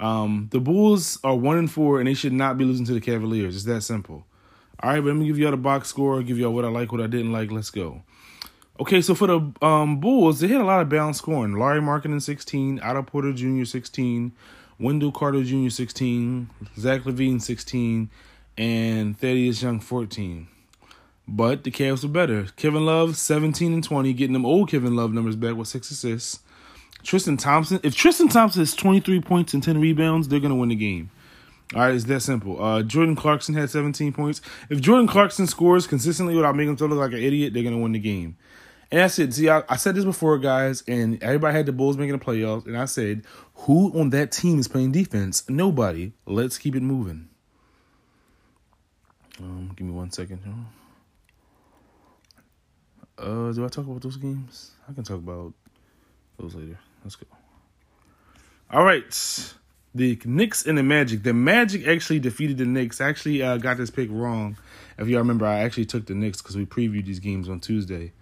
Um, 0.00 0.48
the 0.50 0.58
Bulls 0.58 1.20
are 1.22 1.36
one 1.36 1.56
and 1.56 1.70
four, 1.70 2.00
and 2.00 2.08
they 2.08 2.14
should 2.14 2.32
not 2.32 2.58
be 2.58 2.64
losing 2.64 2.84
to 2.86 2.94
the 2.94 3.00
Cavaliers. 3.00 3.54
It's 3.54 3.64
that 3.66 3.82
simple. 3.82 4.26
All 4.80 4.90
right, 4.90 5.00
but 5.00 5.06
let 5.06 5.16
me 5.16 5.26
give 5.26 5.38
you 5.38 5.46
all 5.46 5.52
the 5.52 5.56
box 5.56 5.88
score, 5.88 6.20
give 6.22 6.36
you 6.36 6.46
all 6.46 6.52
what 6.52 6.64
I 6.64 6.68
like, 6.68 6.90
what 6.90 7.00
I 7.00 7.06
didn't 7.06 7.32
like. 7.32 7.52
Let's 7.52 7.70
go. 7.70 8.02
Okay, 8.78 9.00
so 9.00 9.14
for 9.14 9.26
the 9.26 9.52
um, 9.62 10.00
Bulls, 10.00 10.40
they 10.40 10.48
had 10.48 10.60
a 10.60 10.64
lot 10.64 10.82
of 10.82 10.88
balanced 10.90 11.20
scoring. 11.20 11.54
Lauri 11.54 11.80
Markkanen 11.80 12.20
16, 12.20 12.80
Otto 12.82 13.02
Porter 13.02 13.32
Jr. 13.32 13.64
16, 13.64 14.32
Wendell 14.78 15.12
Carter 15.12 15.42
Jr. 15.42 15.70
16, 15.70 16.50
Zach 16.78 17.02
LaVine 17.02 17.40
16, 17.40 18.10
and 18.58 19.18
Thaddeus 19.18 19.62
Young 19.62 19.80
14. 19.80 20.48
But 21.26 21.64
the 21.64 21.70
Cavs 21.70 22.02
were 22.02 22.10
better. 22.10 22.48
Kevin 22.56 22.84
Love 22.84 23.16
17 23.16 23.72
and 23.72 23.82
20, 23.82 24.12
getting 24.12 24.34
them 24.34 24.44
old 24.44 24.70
Kevin 24.70 24.94
Love 24.94 25.12
numbers 25.12 25.36
back 25.36 25.56
with 25.56 25.68
six 25.68 25.90
assists. 25.90 26.40
Tristan 27.02 27.36
Thompson. 27.36 27.80
If 27.82 27.94
Tristan 27.94 28.28
Thompson 28.28 28.60
has 28.60 28.74
23 28.74 29.20
points 29.20 29.54
and 29.54 29.62
10 29.62 29.80
rebounds, 29.80 30.28
they're 30.28 30.40
gonna 30.40 30.54
win 30.54 30.68
the 30.68 30.74
game. 30.74 31.10
All 31.74 31.80
right, 31.80 31.94
it's 31.94 32.04
that 32.04 32.20
simple. 32.20 32.62
Uh, 32.62 32.82
Jordan 32.82 33.16
Clarkson 33.16 33.54
had 33.54 33.70
17 33.70 34.12
points. 34.12 34.40
If 34.70 34.80
Jordan 34.80 35.06
Clarkson 35.06 35.46
scores 35.46 35.86
consistently 35.86 36.36
without 36.36 36.54
making 36.56 36.76
him 36.76 36.90
look 36.90 36.98
like 36.98 37.12
an 37.12 37.22
idiot, 37.22 37.54
they're 37.54 37.62
gonna 37.62 37.78
win 37.78 37.92
the 37.92 37.98
game. 37.98 38.36
And 38.90 39.00
that's 39.00 39.18
it. 39.18 39.34
See, 39.34 39.48
I, 39.48 39.64
I 39.68 39.76
said 39.76 39.96
this 39.96 40.04
before, 40.04 40.38
guys, 40.38 40.84
and 40.86 41.20
everybody 41.22 41.56
had 41.56 41.66
the 41.66 41.72
Bulls 41.72 41.96
making 41.96 42.16
the 42.16 42.24
playoffs, 42.24 42.66
and 42.66 42.76
I 42.76 42.84
said, 42.84 43.24
who 43.54 43.98
on 43.98 44.10
that 44.10 44.30
team 44.30 44.60
is 44.60 44.68
playing 44.68 44.92
defense? 44.92 45.48
Nobody. 45.48 46.12
Let's 46.24 46.56
keep 46.56 46.76
it 46.76 46.82
moving. 46.82 47.28
Um, 49.40 49.72
give 49.76 49.86
me 49.86 49.92
one 49.92 50.12
second. 50.12 50.40
Uh, 53.18 53.52
do 53.52 53.64
I 53.64 53.68
talk 53.68 53.86
about 53.86 54.02
those 54.02 54.16
games? 54.16 54.70
I 54.88 54.92
can 54.92 55.02
talk 55.02 55.18
about 55.18 55.52
those 56.38 56.54
later. 56.54 56.78
Let's 57.02 57.16
go. 57.16 57.26
All 58.70 58.84
right. 58.84 59.54
The 59.94 60.18
Knicks 60.24 60.66
and 60.66 60.78
the 60.78 60.82
Magic. 60.82 61.22
The 61.22 61.32
Magic 61.32 61.86
actually 61.88 62.20
defeated 62.20 62.58
the 62.58 62.66
Knicks. 62.66 63.00
I 63.00 63.08
actually 63.08 63.42
uh, 63.42 63.56
got 63.56 63.78
this 63.78 63.90
pick 63.90 64.08
wrong. 64.12 64.58
If 64.98 65.08
y'all 65.08 65.18
remember, 65.18 65.46
I 65.46 65.60
actually 65.60 65.86
took 65.86 66.06
the 66.06 66.14
Knicks 66.14 66.40
because 66.40 66.56
we 66.56 66.66
previewed 66.66 67.06
these 67.06 67.18
games 67.18 67.48
on 67.48 67.60
Tuesday. 67.60 68.12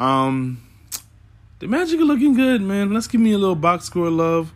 Um, 0.00 0.66
the 1.60 1.68
Magic 1.68 2.00
are 2.00 2.04
looking 2.04 2.34
good, 2.34 2.60
man. 2.60 2.92
Let's 2.92 3.06
give 3.06 3.20
me 3.20 3.32
a 3.32 3.38
little 3.38 3.54
box 3.54 3.84
score 3.84 4.10
love. 4.10 4.52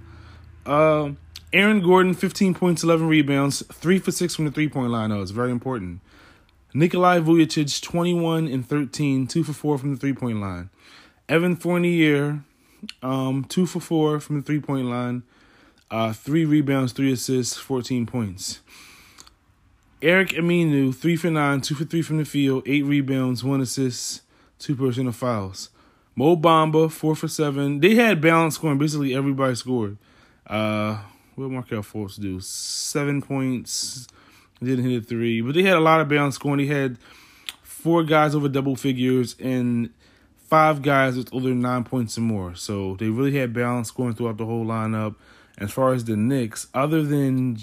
Uh, 0.67 1.11
Aaron 1.52 1.81
Gordon, 1.81 2.14
15 2.14 2.55
points, 2.55 2.82
11 2.82 3.06
rebounds, 3.06 3.62
3 3.73 4.00
for 4.00 4.11
6 4.11 4.35
from 4.35 4.46
the 4.46 4.50
three 4.50 4.69
point 4.69 4.91
line. 4.91 5.12
Oh, 5.12 5.23
it's 5.23 5.31
very 5.31 5.52
important. 5.52 6.00
Nikolai 6.73 7.20
Vucevic, 7.20 7.81
21 7.81 8.49
and 8.49 8.69
13, 8.69 9.29
2 9.29 9.44
for 9.44 9.52
4 9.52 9.79
from 9.79 9.93
the 9.93 10.00
three 10.00 10.12
point 10.12 10.41
line. 10.41 10.70
Evan 11.29 11.56
Fournier, 11.56 12.43
um, 13.02 13.44
two 13.44 13.67
for 13.67 13.81
four 13.81 14.20
from 14.20 14.37
the 14.37 14.43
three 14.43 14.61
point 14.61 14.87
line, 14.87 15.23
uh, 15.91 16.12
three 16.12 16.44
rebounds, 16.44 16.93
three 16.93 17.12
assists, 17.12 17.56
14 17.56 18.06
points. 18.06 18.61
Eric 20.02 20.31
Aminu, 20.31 20.94
three 20.94 21.17
for 21.17 21.31
nine, 21.31 21.62
two 21.62 21.75
for 21.75 21.85
three 21.85 22.02
from 22.02 22.19
the 22.19 22.26
field, 22.26 22.62
eight 22.67 22.85
rebounds, 22.85 23.43
one 23.43 23.62
assist, 23.62 24.20
two 24.58 24.76
personal 24.76 25.12
fouls. 25.12 25.70
Mo 26.16 26.36
Bamba, 26.36 26.90
four 26.90 27.16
for 27.16 27.28
seven. 27.28 27.80
They 27.80 27.94
had 27.94 28.20
balance 28.20 28.54
scoring. 28.54 28.78
Basically, 28.78 29.14
everybody 29.14 29.54
scored. 29.54 29.96
Uh, 30.46 30.98
what 31.34 31.50
Markelle 31.50 31.82
Fultz 31.82 32.20
do? 32.20 32.38
Seven 32.40 33.20
points. 33.20 34.06
Didn't 34.62 34.88
hit 34.88 35.02
a 35.02 35.04
three, 35.04 35.40
but 35.40 35.54
they 35.54 35.62
had 35.62 35.76
a 35.76 35.80
lot 35.80 36.00
of 36.00 36.08
balance 36.08 36.36
scoring. 36.36 36.58
They 36.58 36.72
had 36.72 36.98
four 37.62 38.04
guys 38.04 38.34
over 38.34 38.48
double 38.48 38.76
figures, 38.76 39.34
and 39.40 39.90
five 40.54 40.82
guys 40.82 41.16
with 41.16 41.32
over 41.34 41.48
nine 41.48 41.82
points 41.82 42.16
or 42.16 42.20
more. 42.20 42.54
So 42.54 42.96
they 42.96 43.08
really 43.08 43.36
had 43.36 43.52
balance 43.52 43.88
scoring 43.88 44.14
throughout 44.14 44.36
the 44.36 44.46
whole 44.46 44.64
lineup. 44.64 45.16
As 45.58 45.72
far 45.72 45.92
as 45.92 46.04
the 46.04 46.16
Knicks, 46.16 46.68
other 46.74 47.02
than 47.02 47.58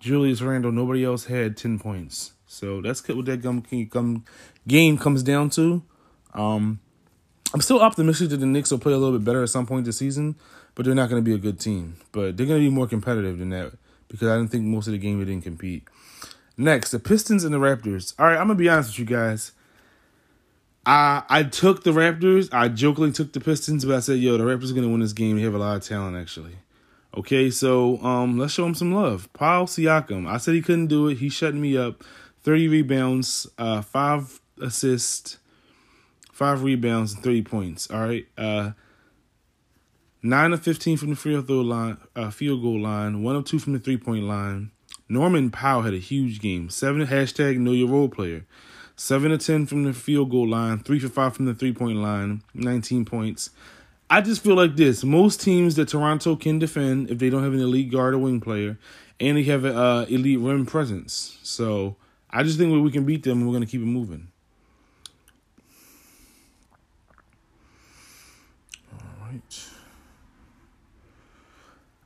Julius 0.00 0.42
Randle, 0.42 0.72
nobody 0.72 1.04
else 1.04 1.24
had 1.24 1.56
10 1.56 1.78
points. 1.78 2.32
So 2.46 2.80
that's 2.82 3.06
what 3.08 3.24
that 3.26 4.22
game 4.66 4.98
comes 4.98 5.22
down 5.22 5.50
to. 5.50 5.82
Um, 6.34 6.80
I'm 7.52 7.60
still 7.60 7.80
optimistic 7.80 8.30
that 8.30 8.38
the 8.38 8.46
Knicks 8.46 8.70
will 8.70 8.78
play 8.78 8.92
a 8.92 8.98
little 8.98 9.16
bit 9.16 9.24
better 9.24 9.42
at 9.42 9.48
some 9.48 9.66
point 9.66 9.84
this 9.84 9.98
season, 9.98 10.34
but 10.74 10.84
they're 10.84 10.94
not 10.94 11.08
going 11.08 11.22
to 11.22 11.28
be 11.28 11.34
a 11.34 11.38
good 11.38 11.60
team. 11.60 11.96
But 12.12 12.36
they're 12.36 12.46
going 12.46 12.60
to 12.60 12.68
be 12.68 12.74
more 12.74 12.88
competitive 12.88 13.38
than 13.38 13.50
that 13.50 13.72
because 14.08 14.28
I 14.28 14.36
didn't 14.36 14.50
think 14.50 14.64
most 14.64 14.86
of 14.86 14.92
the 14.92 14.98
game 14.98 15.18
they 15.18 15.24
didn't 15.24 15.44
compete. 15.44 15.84
Next, 16.56 16.90
the 16.90 16.98
Pistons 16.98 17.44
and 17.44 17.54
the 17.54 17.58
Raptors. 17.58 18.14
All 18.18 18.26
right, 18.26 18.36
I'm 18.38 18.46
going 18.46 18.56
to 18.58 18.62
be 18.62 18.68
honest 18.68 18.90
with 18.90 18.98
you 18.98 19.16
guys. 19.16 19.52
I 20.86 21.22
I 21.28 21.42
took 21.44 21.84
the 21.84 21.92
Raptors. 21.92 22.48
I 22.52 22.68
jokingly 22.68 23.12
took 23.12 23.32
the 23.32 23.40
Pistons, 23.40 23.84
but 23.84 23.96
I 23.96 24.00
said, 24.00 24.18
"Yo, 24.18 24.36
the 24.36 24.44
Raptors 24.44 24.70
are 24.70 24.74
gonna 24.74 24.88
win 24.88 25.00
this 25.00 25.12
game. 25.12 25.36
They 25.36 25.42
have 25.42 25.54
a 25.54 25.58
lot 25.58 25.76
of 25.76 25.82
talent, 25.82 26.16
actually." 26.16 26.56
Okay, 27.16 27.50
so 27.50 28.02
um, 28.02 28.38
let's 28.38 28.52
show 28.52 28.66
him 28.66 28.74
some 28.74 28.92
love. 28.92 29.32
Paul 29.32 29.66
Siakam. 29.66 30.28
I 30.28 30.36
said 30.36 30.54
he 30.54 30.62
couldn't 30.62 30.88
do 30.88 31.08
it. 31.08 31.18
He 31.18 31.28
shut 31.28 31.54
me 31.54 31.76
up. 31.76 32.02
Thirty 32.42 32.68
rebounds, 32.68 33.46
uh, 33.56 33.80
five 33.80 34.40
assists, 34.60 35.38
five 36.34 36.62
rebounds, 36.62 37.14
and 37.14 37.22
three 37.22 37.42
points. 37.42 37.90
All 37.90 38.00
right. 38.00 38.26
Uh, 38.36 38.72
nine 40.22 40.52
of 40.52 40.62
fifteen 40.62 40.96
from 40.96 41.10
the 41.10 41.16
free 41.16 41.40
throw 41.40 41.60
line, 41.60 41.96
uh, 42.14 42.30
field 42.30 42.62
goal 42.62 42.80
line. 42.80 43.22
One 43.22 43.36
of 43.36 43.44
two 43.44 43.58
from 43.58 43.72
the 43.72 43.78
three 43.78 43.96
point 43.96 44.24
line. 44.24 44.70
Norman 45.08 45.50
Powell 45.50 45.82
had 45.82 45.94
a 45.94 45.98
huge 45.98 46.40
game. 46.40 46.70
Seven 46.70 47.06
hashtag 47.06 47.58
know 47.58 47.72
your 47.72 47.88
role 47.88 48.08
player. 48.08 48.44
7 48.96 49.30
to 49.32 49.38
10 49.38 49.66
from 49.66 49.82
the 49.82 49.92
field 49.92 50.30
goal 50.30 50.48
line, 50.48 50.78
3 50.78 51.00
for 51.00 51.08
5 51.08 51.34
from 51.34 51.46
the 51.46 51.54
three 51.54 51.72
point 51.72 51.98
line, 51.98 52.42
19 52.54 53.04
points. 53.04 53.50
I 54.08 54.20
just 54.20 54.42
feel 54.42 54.54
like 54.54 54.76
this. 54.76 55.02
Most 55.02 55.40
teams 55.40 55.74
that 55.76 55.88
Toronto 55.88 56.36
can 56.36 56.58
defend 56.60 57.10
if 57.10 57.18
they 57.18 57.30
don't 57.30 57.42
have 57.42 57.54
an 57.54 57.60
elite 57.60 57.90
guard 57.90 58.14
or 58.14 58.18
wing 58.18 58.40
player, 58.40 58.78
and 59.18 59.36
they 59.36 59.42
have 59.44 59.64
an 59.64 59.76
uh, 59.76 60.06
elite 60.08 60.38
rim 60.38 60.66
presence. 60.66 61.38
So 61.42 61.96
I 62.30 62.42
just 62.42 62.58
think 62.58 62.72
we 62.82 62.90
can 62.92 63.04
beat 63.04 63.24
them, 63.24 63.38
and 63.38 63.48
we're 63.48 63.54
going 63.54 63.66
to 63.66 63.70
keep 63.70 63.80
it 63.80 63.86
moving. 63.86 64.28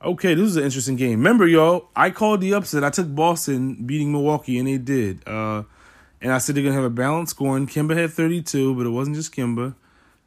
Okay, 0.01 0.33
this 0.33 0.47
is 0.47 0.55
an 0.55 0.63
interesting 0.63 0.95
game. 0.95 1.19
Remember, 1.19 1.45
y'all, 1.45 1.89
I 1.93 2.09
called 2.09 2.39
the 2.39 2.53
upset. 2.53 2.85
I 2.85 2.89
took 2.89 3.13
Boston 3.13 3.85
beating 3.85 4.13
Milwaukee, 4.13 4.57
and 4.57 4.65
they 4.65 4.77
did. 4.77 5.27
Uh, 5.27 5.63
and 6.21 6.31
I 6.31 6.37
said 6.37 6.55
they're 6.55 6.63
gonna 6.63 6.75
have 6.75 6.85
a 6.85 6.89
balanced 6.89 7.31
scoring. 7.31 7.67
Kemba 7.67 7.97
had 7.97 8.11
32, 8.11 8.75
but 8.75 8.85
it 8.85 8.89
wasn't 8.89 9.17
just 9.17 9.35
Kemba. 9.35 9.75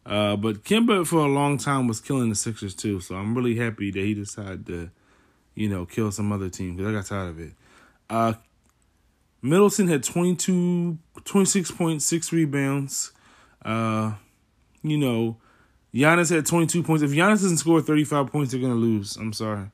Uh, 0.05 0.37
but 0.37 0.63
Kemba 0.65 1.07
for 1.07 1.21
a 1.21 1.29
long 1.29 1.57
time 1.57 1.87
was 1.87 2.01
killing 2.01 2.29
the 2.29 2.35
Sixers 2.35 2.75
too, 2.75 3.01
so 3.01 3.15
I'm 3.15 3.35
really 3.35 3.57
happy 3.57 3.91
that 3.91 3.99
he 3.99 4.13
decided 4.13 4.67
to, 4.67 4.91
you 5.55 5.71
know, 5.71 5.87
kill 5.87 6.13
some 6.13 6.33
other 6.33 6.51
team 6.51 6.77
because 6.77 6.91
I 6.91 6.95
got 6.95 7.07
tired 7.07 7.29
of 7.31 7.41
it. 7.41 7.53
Uh, 8.11 8.35
Middleton 9.41 9.89
had 9.89 10.03
22, 10.03 10.99
26.6 11.21 12.33
rebounds. 12.33 13.13
Uh, 13.65 14.15
you 14.83 14.99
know, 14.99 15.39
Giannis 15.95 16.35
had 16.35 16.47
22 16.47 16.83
points. 16.83 17.03
If 17.03 17.11
Giannis 17.11 17.43
doesn't 17.43 17.59
score 17.59 17.81
35 17.81 18.33
points, 18.33 18.53
they're 18.53 18.61
going 18.61 18.73
to 18.73 18.79
lose. 18.79 19.17
I'm 19.17 19.33
sorry. 19.33 19.71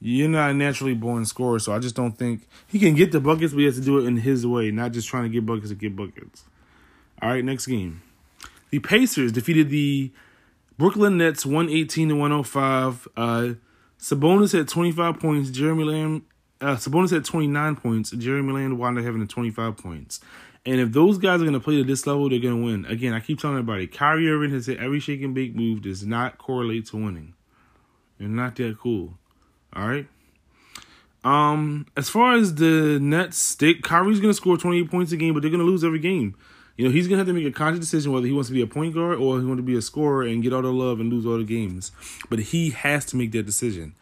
You're 0.00 0.28
not 0.28 0.50
a 0.50 0.54
naturally 0.54 0.94
born 0.94 1.24
scorer, 1.24 1.58
so 1.58 1.72
I 1.72 1.78
just 1.78 1.94
don't 1.94 2.12
think 2.18 2.46
he 2.66 2.78
can 2.78 2.94
get 2.94 3.12
the 3.12 3.20
buckets, 3.20 3.54
but 3.54 3.60
he 3.60 3.64
has 3.64 3.76
to 3.76 3.80
do 3.80 3.98
it 3.98 4.06
in 4.06 4.18
his 4.18 4.46
way, 4.46 4.70
not 4.70 4.92
just 4.92 5.08
trying 5.08 5.22
to 5.22 5.30
get 5.30 5.46
buckets 5.46 5.70
to 5.70 5.74
get 5.74 5.96
buckets. 5.96 6.44
All 7.22 7.30
right, 7.30 7.44
next 7.44 7.66
game. 7.66 8.02
The 8.68 8.80
Pacers 8.80 9.32
defeated 9.32 9.70
the 9.70 10.10
Brooklyn 10.76 11.16
Nets 11.16 11.46
118 11.46 12.08
to 12.10 12.14
105. 12.16 13.08
Uh, 13.16 13.54
Sabonis 13.98 14.52
had 14.52 14.68
25 14.68 15.20
points. 15.20 15.50
Jeremy 15.50 15.84
Lamb, 15.84 16.26
uh, 16.60 16.76
Sabonis 16.76 17.10
had 17.10 17.24
29 17.24 17.76
points. 17.76 18.10
Jeremy 18.10 18.52
Lamb 18.52 18.76
wound 18.76 18.98
up 18.98 19.04
having 19.04 19.26
25 19.26 19.76
points. 19.76 20.20
And 20.66 20.80
if 20.80 20.92
those 20.92 21.18
guys 21.18 21.40
are 21.40 21.44
going 21.44 21.52
to 21.52 21.60
play 21.60 21.76
to 21.76 21.84
this 21.84 22.06
level, 22.06 22.28
they're 22.28 22.38
going 22.38 22.58
to 22.58 22.64
win. 22.64 22.86
Again, 22.86 23.12
I 23.12 23.20
keep 23.20 23.38
telling 23.38 23.58
everybody, 23.58 23.86
Kyrie 23.86 24.30
Irving 24.30 24.50
has 24.50 24.66
hit 24.66 24.78
every 24.78 24.98
shake 24.98 25.22
and 25.22 25.34
bake 25.34 25.54
move 25.54 25.82
does 25.82 26.06
not 26.06 26.38
correlate 26.38 26.86
to 26.86 26.96
winning. 26.96 27.34
They're 28.18 28.28
not 28.28 28.56
that 28.56 28.78
cool. 28.78 29.14
All 29.74 29.86
right. 29.86 30.06
Um, 31.22 31.86
as 31.96 32.08
far 32.08 32.34
as 32.34 32.54
the 32.54 32.98
Nets, 33.00 33.54
they, 33.56 33.74
Kyrie's 33.74 34.20
going 34.20 34.30
to 34.30 34.34
score 34.34 34.56
28 34.56 34.90
points 34.90 35.12
a 35.12 35.16
game, 35.16 35.34
but 35.34 35.40
they're 35.40 35.50
going 35.50 35.60
to 35.60 35.66
lose 35.66 35.84
every 35.84 35.98
game. 35.98 36.34
You 36.76 36.84
know, 36.84 36.90
he's 36.90 37.06
gonna 37.06 37.18
have 37.18 37.28
to 37.28 37.32
make 37.32 37.46
a 37.46 37.52
conscious 37.52 37.78
decision 37.78 38.10
whether 38.12 38.26
he 38.26 38.32
wants 38.32 38.48
to 38.48 38.54
be 38.54 38.62
a 38.62 38.66
point 38.66 38.94
guard 38.94 39.18
or 39.18 39.38
he 39.38 39.46
wants 39.46 39.60
to 39.60 39.62
be 39.62 39.76
a 39.76 39.82
scorer 39.82 40.24
and 40.24 40.42
get 40.42 40.52
all 40.52 40.62
the 40.62 40.72
love 40.72 40.98
and 40.98 41.12
lose 41.12 41.24
all 41.24 41.38
the 41.38 41.44
games. 41.44 41.92
But 42.28 42.40
he 42.40 42.70
has 42.70 43.04
to 43.06 43.16
make 43.16 43.30
that 43.32 43.46
decision. 43.46 43.94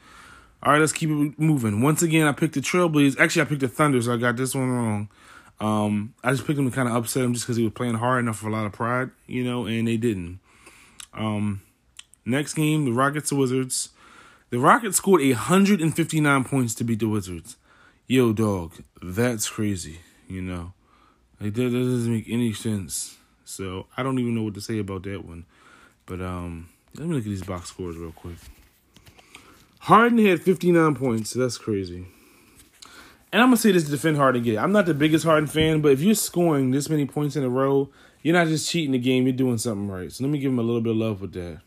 All 0.62 0.72
right, 0.72 0.78
let's 0.78 0.92
keep 0.92 1.10
it 1.10 1.38
moving. 1.38 1.82
Once 1.82 2.02
again, 2.02 2.26
I 2.26 2.32
picked 2.32 2.54
the 2.54 2.60
Trailblazers. 2.60 3.18
Actually, 3.18 3.42
I 3.42 3.44
picked 3.46 3.60
the 3.60 3.68
Thunder, 3.68 4.00
so 4.00 4.14
I 4.14 4.16
got 4.16 4.36
this 4.36 4.54
one 4.54 4.70
wrong. 4.70 5.08
Um, 5.62 6.14
I 6.24 6.32
just 6.32 6.44
picked 6.44 6.58
him 6.58 6.68
to 6.68 6.74
kind 6.74 6.88
of 6.88 6.96
upset 6.96 7.22
him 7.22 7.34
just 7.34 7.46
because 7.46 7.56
he 7.56 7.62
was 7.62 7.72
playing 7.72 7.94
hard 7.94 8.18
enough 8.18 8.38
for 8.38 8.48
a 8.48 8.52
lot 8.52 8.66
of 8.66 8.72
pride, 8.72 9.10
you 9.28 9.44
know, 9.44 9.64
and 9.66 9.86
they 9.86 9.96
didn't. 9.96 10.40
Um, 11.14 11.62
next 12.24 12.54
game, 12.54 12.84
the 12.84 12.92
Rockets 12.92 13.30
the 13.30 13.36
Wizards. 13.36 13.90
The 14.50 14.58
Rockets 14.58 14.96
scored 14.96 15.22
159 15.22 16.44
points 16.44 16.74
to 16.74 16.84
beat 16.84 16.98
the 16.98 17.08
Wizards. 17.08 17.56
Yo, 18.08 18.32
dog, 18.32 18.72
that's 19.00 19.48
crazy, 19.48 20.00
you 20.26 20.42
know. 20.42 20.72
Like 21.40 21.54
that, 21.54 21.70
that 21.70 21.78
doesn't 21.78 22.12
make 22.12 22.28
any 22.28 22.52
sense. 22.52 23.16
So 23.44 23.86
I 23.96 24.02
don't 24.02 24.18
even 24.18 24.34
know 24.34 24.42
what 24.42 24.54
to 24.54 24.60
say 24.60 24.80
about 24.80 25.04
that 25.04 25.24
one. 25.24 25.46
But 26.06 26.20
um, 26.20 26.70
let 26.96 27.06
me 27.06 27.14
look 27.14 27.22
at 27.22 27.28
these 27.28 27.44
box 27.44 27.68
scores 27.68 27.96
real 27.96 28.10
quick. 28.10 28.36
Harden 29.78 30.18
had 30.18 30.42
59 30.42 30.96
points. 30.96 31.30
So 31.30 31.38
that's 31.38 31.56
crazy. 31.56 32.06
And 33.32 33.40
I'm 33.40 33.48
gonna 33.48 33.56
say 33.56 33.72
this 33.72 33.84
to 33.84 33.90
defend 33.90 34.18
Harden 34.18 34.42
again. 34.42 34.58
I'm 34.58 34.72
not 34.72 34.84
the 34.84 34.92
biggest 34.92 35.24
Harden 35.24 35.46
fan, 35.46 35.80
but 35.80 35.92
if 35.92 36.00
you're 36.00 36.14
scoring 36.14 36.70
this 36.70 36.90
many 36.90 37.06
points 37.06 37.34
in 37.34 37.42
a 37.42 37.48
row, 37.48 37.90
you're 38.20 38.34
not 38.34 38.46
just 38.46 38.70
cheating 38.70 38.92
the 38.92 38.98
game. 38.98 39.24
You're 39.24 39.32
doing 39.32 39.56
something 39.56 39.88
right. 39.88 40.12
So 40.12 40.24
let 40.24 40.30
me 40.30 40.38
give 40.38 40.52
him 40.52 40.58
a 40.58 40.62
little 40.62 40.82
bit 40.82 40.90
of 40.90 40.96
love 40.98 41.20
with 41.22 41.32
that. 41.32 41.60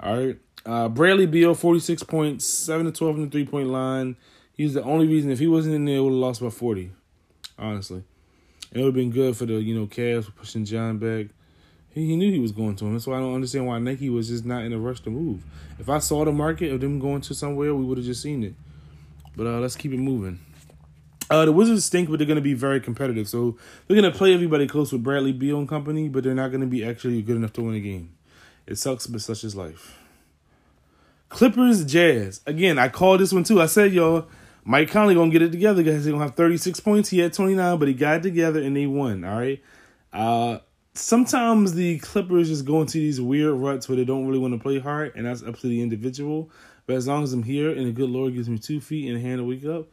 All 0.00 0.16
right. 0.18 0.38
Uh, 0.66 0.88
Bradley 0.88 1.26
Beal, 1.26 1.54
46 1.54 2.02
points, 2.04 2.44
7 2.46 2.86
to 2.86 2.92
12 2.92 3.16
in 3.16 3.24
the 3.24 3.30
three 3.30 3.46
point 3.46 3.68
line. 3.68 4.16
He's 4.52 4.74
the 4.74 4.82
only 4.82 5.06
reason. 5.06 5.30
If 5.30 5.38
he 5.38 5.46
wasn't 5.46 5.74
in 5.74 5.84
there, 5.86 6.02
would 6.02 6.10
have 6.10 6.18
lost 6.18 6.42
by 6.42 6.50
40. 6.50 6.92
Honestly. 7.58 8.04
It 8.72 8.78
would 8.78 8.86
have 8.86 8.94
been 8.94 9.10
good 9.10 9.36
for 9.36 9.46
the, 9.46 9.54
you 9.54 9.74
know, 9.74 9.86
Cavs 9.86 10.34
pushing 10.34 10.64
John 10.64 10.98
back. 10.98 11.26
He, 11.90 12.06
he 12.06 12.16
knew 12.16 12.30
he 12.30 12.40
was 12.40 12.52
going 12.52 12.76
to 12.76 12.86
him. 12.86 12.92
That's 12.92 13.06
why 13.06 13.16
I 13.16 13.20
don't 13.20 13.34
understand 13.34 13.66
why 13.66 13.78
Nike 13.78 14.10
was 14.10 14.28
just 14.28 14.44
not 14.44 14.64
in 14.64 14.72
a 14.72 14.78
rush 14.78 15.00
to 15.00 15.10
move. 15.10 15.44
If 15.78 15.88
I 15.88 15.98
saw 15.98 16.24
the 16.24 16.32
market 16.32 16.72
of 16.72 16.80
them 16.80 16.98
going 16.98 17.20
to 17.22 17.34
somewhere, 17.34 17.74
we 17.74 17.84
would 17.84 17.98
have 17.98 18.06
just 18.06 18.22
seen 18.22 18.42
it. 18.42 18.54
But 19.36 19.46
uh, 19.46 19.60
let's 19.60 19.76
keep 19.76 19.92
it 19.92 19.98
moving. 19.98 20.40
Uh, 21.30 21.44
the 21.46 21.52
Wizards 21.52 21.84
stink, 21.84 22.10
but 22.10 22.18
they're 22.18 22.26
going 22.26 22.36
to 22.36 22.42
be 22.42 22.54
very 22.54 22.80
competitive. 22.80 23.28
So 23.28 23.56
they're 23.86 24.00
going 24.00 24.10
to 24.10 24.16
play 24.16 24.34
everybody 24.34 24.66
close 24.66 24.92
with 24.92 25.02
Bradley 25.02 25.32
Beal 25.32 25.58
and 25.58 25.68
company, 25.68 26.08
but 26.08 26.22
they're 26.22 26.34
not 26.34 26.48
going 26.48 26.60
to 26.60 26.66
be 26.66 26.84
actually 26.84 27.22
good 27.22 27.36
enough 27.36 27.52
to 27.54 27.62
win 27.62 27.74
a 27.74 27.80
game. 27.80 28.14
It 28.66 28.76
sucks, 28.76 29.06
but 29.06 29.20
such 29.20 29.44
is 29.44 29.56
life. 29.56 29.98
Clippers, 31.28 31.84
Jazz. 31.84 32.40
Again, 32.46 32.78
I 32.78 32.88
called 32.88 33.20
this 33.20 33.32
one 33.32 33.44
too. 33.44 33.60
I 33.60 33.66
said, 33.66 33.92
y'all, 33.92 34.26
Mike 34.64 34.90
Conley 34.90 35.14
gonna 35.14 35.30
get 35.30 35.42
it 35.42 35.50
together, 35.52 35.82
guys. 35.82 36.04
He 36.04 36.10
gonna 36.10 36.22
have 36.22 36.36
36 36.36 36.80
points. 36.80 37.08
He 37.08 37.18
had 37.18 37.32
29, 37.32 37.78
but 37.78 37.88
he 37.88 37.94
got 37.94 38.18
it 38.18 38.22
together 38.22 38.62
and 38.62 38.76
they 38.76 38.86
won. 38.86 39.24
All 39.24 39.38
right. 39.38 39.62
Uh, 40.12 40.58
sometimes 40.94 41.74
the 41.74 41.98
Clippers 41.98 42.48
just 42.48 42.64
go 42.64 42.80
into 42.80 42.98
these 42.98 43.20
weird 43.20 43.54
ruts 43.54 43.88
where 43.88 43.96
they 43.96 44.04
don't 44.04 44.26
really 44.26 44.38
want 44.38 44.54
to 44.54 44.60
play 44.60 44.78
hard, 44.78 45.12
and 45.16 45.26
that's 45.26 45.42
up 45.42 45.58
to 45.58 45.66
the 45.66 45.82
individual. 45.82 46.50
But 46.86 46.96
as 46.96 47.06
long 47.06 47.24
as 47.24 47.32
I'm 47.32 47.42
here 47.42 47.70
and 47.70 47.86
the 47.86 47.92
good 47.92 48.10
Lord 48.10 48.34
gives 48.34 48.48
me 48.48 48.58
two 48.58 48.80
feet 48.80 49.08
and 49.08 49.16
a 49.16 49.20
hand 49.20 49.38
to 49.38 49.44
wake 49.44 49.64
up, 49.64 49.88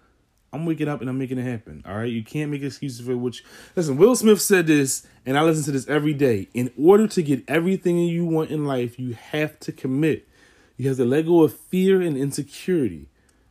I'm 0.54 0.66
waking 0.66 0.90
up 0.90 1.00
and 1.02 1.10
I'm 1.10 1.18
making 1.18 1.38
it 1.38 1.44
happen. 1.44 1.84
All 1.88 1.96
right. 1.96 2.12
You 2.12 2.24
can't 2.24 2.52
make 2.52 2.62
excuses 2.62 3.06
for 3.06 3.14
it, 3.14 3.16
which. 3.16 3.44
Listen, 3.76 3.98
Will 3.98 4.16
Smith 4.16 4.42
said 4.42 4.68
this, 4.68 5.08
and 5.26 5.38
I 5.38 5.44
listen 5.44 5.64
to 5.66 5.72
this 5.72 5.88
every 5.88 6.14
day. 6.14 6.50
In 6.54 6.72
order 6.78 7.08
to 7.08 7.24
get 7.24 7.44
everything 7.48 7.98
you 7.98 8.26
want 8.26 8.52
in 8.52 8.66
life, 8.66 9.00
you 9.00 9.14
have 9.14 9.60
to 9.62 9.72
commit. 9.72 10.28
You 10.78 10.90
have 10.90 10.98
to 10.98 11.06
let 11.06 11.26
go 11.26 11.44
of 11.44 11.58
fear 11.58 12.02
and 12.02 12.18
insecurity. 12.18 13.08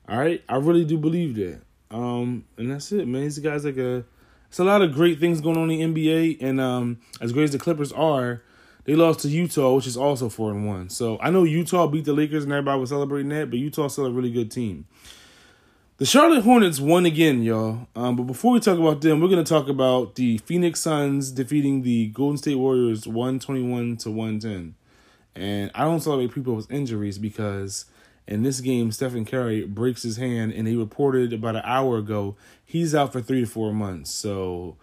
All 0.08 0.18
right, 0.18 0.42
I 0.48 0.56
really 0.56 0.84
do 0.84 0.98
believe 0.98 1.36
that. 1.36 1.62
Um, 1.90 2.44
and 2.56 2.70
that's 2.70 2.90
it, 2.92 3.06
man. 3.06 3.22
These 3.22 3.38
guys 3.38 3.64
like 3.64 3.76
a. 3.76 4.04
It's 4.48 4.58
a 4.58 4.64
lot 4.64 4.82
of 4.82 4.92
great 4.92 5.20
things 5.20 5.40
going 5.40 5.56
on 5.56 5.70
in 5.70 5.94
the 5.94 6.02
NBA, 6.02 6.38
and 6.42 6.60
um, 6.60 6.98
as 7.20 7.32
great 7.32 7.44
as 7.44 7.52
the 7.52 7.58
Clippers 7.58 7.92
are, 7.92 8.42
they 8.82 8.96
lost 8.96 9.20
to 9.20 9.28
Utah, 9.28 9.74
which 9.74 9.86
is 9.86 9.96
also 9.96 10.28
four 10.28 10.50
and 10.50 10.66
one. 10.66 10.88
So 10.88 11.18
I 11.20 11.30
know 11.30 11.44
Utah 11.44 11.86
beat 11.86 12.04
the 12.04 12.12
Lakers, 12.12 12.42
and 12.42 12.52
everybody 12.52 12.80
was 12.80 12.90
celebrating 12.90 13.28
that, 13.28 13.48
but 13.48 13.60
Utah's 13.60 13.92
still 13.92 14.06
a 14.06 14.10
really 14.10 14.32
good 14.32 14.50
team. 14.50 14.86
The 16.00 16.06
Charlotte 16.06 16.44
Hornets 16.44 16.80
won 16.80 17.04
again, 17.04 17.42
y'all. 17.42 17.86
Um, 17.94 18.16
but 18.16 18.22
before 18.22 18.52
we 18.52 18.60
talk 18.60 18.78
about 18.78 19.02
them, 19.02 19.20
we're 19.20 19.28
gonna 19.28 19.44
talk 19.44 19.68
about 19.68 20.14
the 20.14 20.38
Phoenix 20.38 20.80
Suns 20.80 21.30
defeating 21.30 21.82
the 21.82 22.06
Golden 22.06 22.38
State 22.38 22.54
Warriors 22.54 23.06
one 23.06 23.38
twenty 23.38 23.62
one 23.62 23.98
to 23.98 24.10
one 24.10 24.38
ten. 24.38 24.76
And 25.34 25.70
I 25.74 25.84
don't 25.84 26.00
celebrate 26.00 26.32
people's 26.32 26.70
injuries 26.70 27.18
because 27.18 27.84
in 28.26 28.42
this 28.42 28.62
game, 28.62 28.92
Stephen 28.92 29.26
Curry 29.26 29.66
breaks 29.66 30.02
his 30.02 30.16
hand, 30.16 30.54
and 30.54 30.66
he 30.66 30.74
reported 30.74 31.34
about 31.34 31.56
an 31.56 31.62
hour 31.66 31.98
ago 31.98 32.34
he's 32.64 32.94
out 32.94 33.12
for 33.12 33.20
three 33.20 33.40
to 33.40 33.46
four 33.46 33.74
months. 33.74 34.10
So 34.10 34.78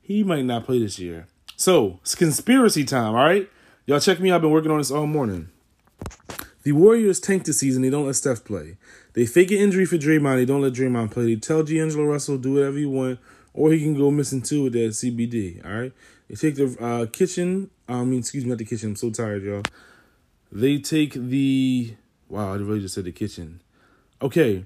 he 0.00 0.22
might 0.22 0.44
not 0.44 0.66
play 0.66 0.78
this 0.78 1.00
year. 1.00 1.26
So 1.56 1.98
it's 2.02 2.14
conspiracy 2.14 2.84
time, 2.84 3.16
all 3.16 3.24
right? 3.24 3.50
Y'all 3.86 3.98
check 3.98 4.20
me 4.20 4.30
out. 4.30 4.36
I've 4.36 4.42
been 4.42 4.52
working 4.52 4.70
on 4.70 4.78
this 4.78 4.92
all 4.92 5.08
morning. 5.08 5.48
The 6.62 6.72
Warriors 6.72 7.20
tank 7.20 7.44
the 7.44 7.52
season. 7.52 7.82
They 7.82 7.90
don't 7.90 8.06
let 8.06 8.16
Steph 8.16 8.44
play. 8.44 8.76
They 9.14 9.26
fake 9.26 9.50
an 9.50 9.58
injury 9.58 9.86
for 9.86 9.96
Draymond. 9.96 10.36
They 10.36 10.44
don't 10.44 10.60
let 10.60 10.74
Draymond 10.74 11.10
play. 11.10 11.34
They 11.34 11.36
tell 11.40 11.62
D'Angelo 11.62 12.04
Russell 12.04 12.38
do 12.38 12.54
whatever 12.54 12.78
you 12.78 12.90
want, 12.90 13.18
or 13.54 13.72
he 13.72 13.80
can 13.80 13.94
go 13.94 14.10
missing 14.10 14.42
too 14.42 14.64
with 14.64 14.74
that 14.74 14.90
CBD. 14.90 15.64
All 15.64 15.80
right. 15.80 15.92
They 16.28 16.34
take 16.34 16.56
the 16.56 16.76
uh, 16.80 17.06
kitchen. 17.06 17.70
I 17.88 18.04
mean, 18.04 18.20
excuse 18.20 18.44
me, 18.44 18.50
not 18.50 18.58
the 18.58 18.64
kitchen. 18.64 18.90
I'm 18.90 18.96
so 18.96 19.10
tired, 19.10 19.42
y'all. 19.42 19.62
They 20.52 20.78
take 20.78 21.14
the 21.14 21.94
Wow, 22.30 22.52
I 22.52 22.56
really 22.56 22.80
just 22.80 22.94
said 22.94 23.04
the 23.04 23.12
kitchen. 23.12 23.60
Okay, 24.22 24.64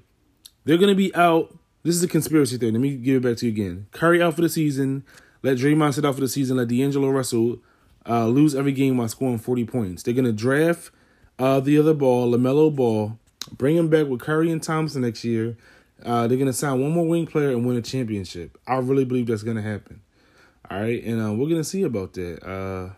they're 0.65 0.77
gonna 0.77 0.93
be 0.93 1.13
out. 1.15 1.57
This 1.81 1.95
is 1.95 2.03
a 2.03 2.07
conspiracy 2.07 2.57
theory. 2.57 2.71
Let 2.71 2.81
me 2.81 2.95
give 2.95 3.17
it 3.17 3.27
back 3.27 3.37
to 3.37 3.47
you 3.47 3.51
again. 3.51 3.87
Curry 3.91 4.21
out 4.21 4.35
for 4.35 4.41
the 4.41 4.49
season. 4.49 5.03
Let 5.41 5.57
Draymond 5.57 5.95
sit 5.95 6.05
out 6.05 6.13
for 6.13 6.21
the 6.21 6.27
season. 6.27 6.57
Let 6.57 6.67
D'Angelo 6.67 7.09
Russell 7.09 7.57
uh, 8.07 8.27
lose 8.27 8.53
every 8.53 8.71
game 8.71 8.97
while 8.97 9.07
scoring 9.07 9.39
40 9.39 9.65
points. 9.65 10.03
They're 10.03 10.13
gonna 10.13 10.31
draft 10.31 10.91
uh, 11.39 11.59
the 11.59 11.77
other 11.77 11.93
ball, 11.93 12.31
LaMelo 12.31 12.73
Ball, 12.75 13.17
bring 13.51 13.75
him 13.75 13.89
back 13.89 14.07
with 14.07 14.21
Curry 14.21 14.51
and 14.51 14.61
Thompson 14.61 15.01
next 15.01 15.23
year. 15.23 15.57
Uh, 16.03 16.27
they're 16.27 16.37
gonna 16.37 16.53
sign 16.53 16.81
one 16.81 16.91
more 16.91 17.07
wing 17.07 17.25
player 17.25 17.49
and 17.49 17.65
win 17.65 17.77
a 17.77 17.81
championship. 17.81 18.57
I 18.67 18.77
really 18.77 19.05
believe 19.05 19.27
that's 19.27 19.43
gonna 19.43 19.61
happen. 19.61 20.01
All 20.69 20.79
right, 20.79 21.03
and 21.03 21.21
uh, 21.21 21.33
we're 21.33 21.49
gonna 21.49 21.63
see 21.63 21.83
about 21.83 22.13
that. 22.13 22.47
Uh, 22.47 22.93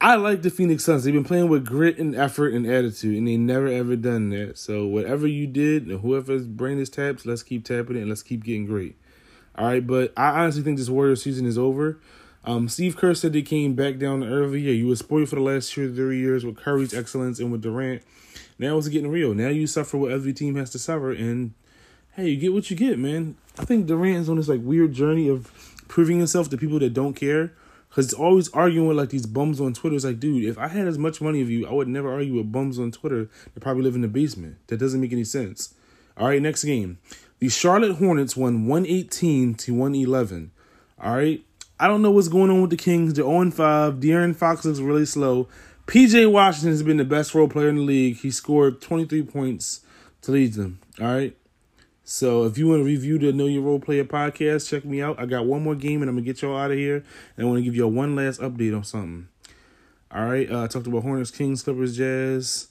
I 0.00 0.16
like 0.16 0.42
the 0.42 0.50
Phoenix 0.50 0.84
Suns. 0.84 1.04
They've 1.04 1.14
been 1.14 1.22
playing 1.22 1.48
with 1.48 1.64
grit 1.64 1.96
and 1.98 2.16
effort 2.16 2.52
and 2.54 2.66
attitude, 2.66 3.16
and 3.16 3.28
they 3.28 3.36
never 3.36 3.68
ever 3.68 3.94
done 3.94 4.30
that. 4.30 4.58
So 4.58 4.84
whatever 4.84 5.28
you 5.28 5.46
did, 5.46 5.86
whoever's 5.86 6.46
brain 6.46 6.80
is 6.80 6.90
tapped, 6.90 7.24
let's 7.24 7.44
keep 7.44 7.64
tapping 7.64 7.96
it 7.96 8.00
and 8.00 8.08
let's 8.08 8.24
keep 8.24 8.42
getting 8.42 8.66
great. 8.66 8.96
All 9.56 9.66
right, 9.66 9.86
but 9.86 10.12
I 10.16 10.40
honestly 10.40 10.62
think 10.62 10.78
this 10.78 10.88
Warrior 10.88 11.14
season 11.14 11.46
is 11.46 11.56
over. 11.56 12.00
Um, 12.44 12.68
Steve 12.68 12.96
Kerr 12.96 13.14
said 13.14 13.32
they 13.32 13.42
came 13.42 13.74
back 13.74 13.98
down 13.98 14.24
early 14.24 14.60
year. 14.60 14.74
You 14.74 14.88
were 14.88 14.96
spoiled 14.96 15.28
for 15.28 15.36
the 15.36 15.42
last 15.42 15.72
two 15.72 15.94
three 15.94 16.18
years 16.18 16.44
with 16.44 16.56
Curry's 16.56 16.92
excellence 16.92 17.38
and 17.38 17.52
with 17.52 17.62
Durant. 17.62 18.02
Now 18.58 18.76
it's 18.78 18.88
getting 18.88 19.10
real. 19.10 19.34
Now 19.34 19.48
you 19.48 19.66
suffer 19.66 19.96
what 19.96 20.12
every 20.12 20.32
team 20.32 20.56
has 20.56 20.70
to 20.70 20.78
suffer, 20.78 21.12
and 21.12 21.52
hey, 22.14 22.30
you 22.30 22.36
get 22.36 22.52
what 22.52 22.70
you 22.70 22.76
get, 22.76 22.98
man. 22.98 23.36
I 23.58 23.64
think 23.64 23.86
Durant 23.86 24.22
is 24.22 24.28
on 24.28 24.36
this 24.36 24.48
like 24.48 24.60
weird 24.62 24.92
journey 24.92 25.28
of 25.28 25.50
proving 25.88 26.18
himself 26.18 26.48
to 26.50 26.56
people 26.56 26.78
that 26.80 26.94
don't 26.94 27.14
care. 27.14 27.52
Cause 27.90 28.06
it's 28.06 28.14
always 28.14 28.48
arguing 28.54 28.88
with 28.88 28.96
like 28.96 29.10
these 29.10 29.26
bums 29.26 29.60
on 29.60 29.74
Twitter. 29.74 29.94
It's 29.94 30.04
like, 30.06 30.18
dude, 30.18 30.44
if 30.44 30.56
I 30.56 30.68
had 30.68 30.88
as 30.88 30.96
much 30.96 31.20
money 31.20 31.42
as 31.42 31.50
you, 31.50 31.66
I 31.66 31.72
would 31.72 31.88
never 31.88 32.10
argue 32.10 32.36
with 32.36 32.50
bums 32.50 32.78
on 32.78 32.90
Twitter 32.90 33.28
that 33.52 33.60
probably 33.60 33.82
live 33.82 33.94
in 33.94 34.00
the 34.00 34.08
basement. 34.08 34.56
That 34.68 34.78
doesn't 34.78 34.98
make 34.98 35.12
any 35.12 35.24
sense. 35.24 35.74
All 36.16 36.28
right, 36.28 36.40
next 36.40 36.64
game. 36.64 36.98
The 37.38 37.50
Charlotte 37.50 37.96
Hornets 37.96 38.34
won 38.34 38.66
118 38.66 39.54
to 39.56 39.74
111. 39.74 40.52
All 41.02 41.16
right. 41.16 41.44
I 41.82 41.88
don't 41.88 42.00
know 42.00 42.12
what's 42.12 42.28
going 42.28 42.48
on 42.48 42.60
with 42.60 42.70
the 42.70 42.76
Kings. 42.76 43.14
They're 43.14 43.26
on 43.26 43.50
5. 43.50 43.94
De'Aaron 43.94 44.36
Fox 44.36 44.64
looks 44.64 44.78
really 44.78 45.04
slow. 45.04 45.48
PJ 45.88 46.30
Washington 46.30 46.70
has 46.70 46.84
been 46.84 46.98
the 46.98 47.04
best 47.04 47.34
role 47.34 47.48
player 47.48 47.70
in 47.70 47.74
the 47.74 47.82
league. 47.82 48.18
He 48.18 48.30
scored 48.30 48.80
23 48.80 49.24
points 49.24 49.80
to 50.20 50.30
lead 50.30 50.52
them. 50.52 50.78
All 51.00 51.08
right. 51.08 51.36
So 52.04 52.44
if 52.44 52.56
you 52.56 52.68
want 52.68 52.82
to 52.82 52.84
review 52.84 53.18
the 53.18 53.32
Know 53.32 53.46
Your 53.46 53.62
Role 53.62 53.80
Player 53.80 54.04
podcast, 54.04 54.70
check 54.70 54.84
me 54.84 55.02
out. 55.02 55.18
I 55.18 55.26
got 55.26 55.44
one 55.46 55.64
more 55.64 55.74
game 55.74 56.02
and 56.02 56.08
I'm 56.08 56.14
gonna 56.14 56.24
get 56.24 56.40
y'all 56.40 56.56
out 56.56 56.70
of 56.70 56.78
here. 56.78 57.02
And 57.36 57.46
I 57.46 57.48
want 57.48 57.58
to 57.58 57.64
give 57.64 57.74
you 57.74 57.88
one 57.88 58.14
last 58.14 58.40
update 58.40 58.76
on 58.76 58.84
something. 58.84 59.26
All 60.12 60.24
right, 60.24 60.48
uh, 60.48 60.62
I 60.62 60.68
talked 60.68 60.86
about 60.86 61.02
Hornets, 61.02 61.32
Kings, 61.32 61.64
Clippers, 61.64 61.96
Jazz. 61.96 62.68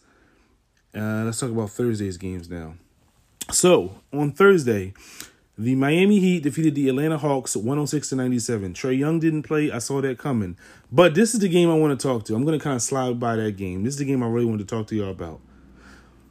Uh, 0.96 1.24
let's 1.26 1.38
talk 1.42 1.50
about 1.50 1.72
Thursday's 1.72 2.16
games 2.16 2.50
now. 2.50 2.76
So 3.52 3.96
on 4.14 4.32
Thursday, 4.32 4.94
the 5.58 5.76
Miami 5.76 6.20
Heat 6.20 6.44
defeated 6.44 6.76
the 6.76 6.90
Atlanta 6.90 7.18
Hawks 7.18 7.56
106 7.56 8.10
to 8.10 8.16
97. 8.16 8.74
Trae 8.74 8.98
Young 8.98 9.20
didn't 9.20 9.44
play. 9.44 9.72
I 9.72 9.80
saw 9.80 10.02
that 10.02 10.18
coming. 10.18 10.58
But 10.92 11.14
this 11.14 11.34
is 11.34 11.42
the 11.42 11.50
game 11.50 11.70
I 11.70 11.76
want 11.76 12.00
to 12.00 12.08
talk 12.08 12.24
to. 12.26 12.36
I'm 12.36 12.46
going 12.46 12.58
to 12.58 12.64
kind 12.64 12.76
of 12.76 12.82
slide 12.82 13.20
by 13.20 13.36
that 13.36 13.58
game. 13.58 13.84
This 13.84 13.96
is 13.96 14.00
the 14.00 14.06
game 14.06 14.24
I 14.24 14.28
really 14.28 14.46
want 14.46 14.60
to 14.60 14.66
talk 14.66 14.88
to 14.88 14.96
y'all 14.96 15.12
about. 15.12 15.42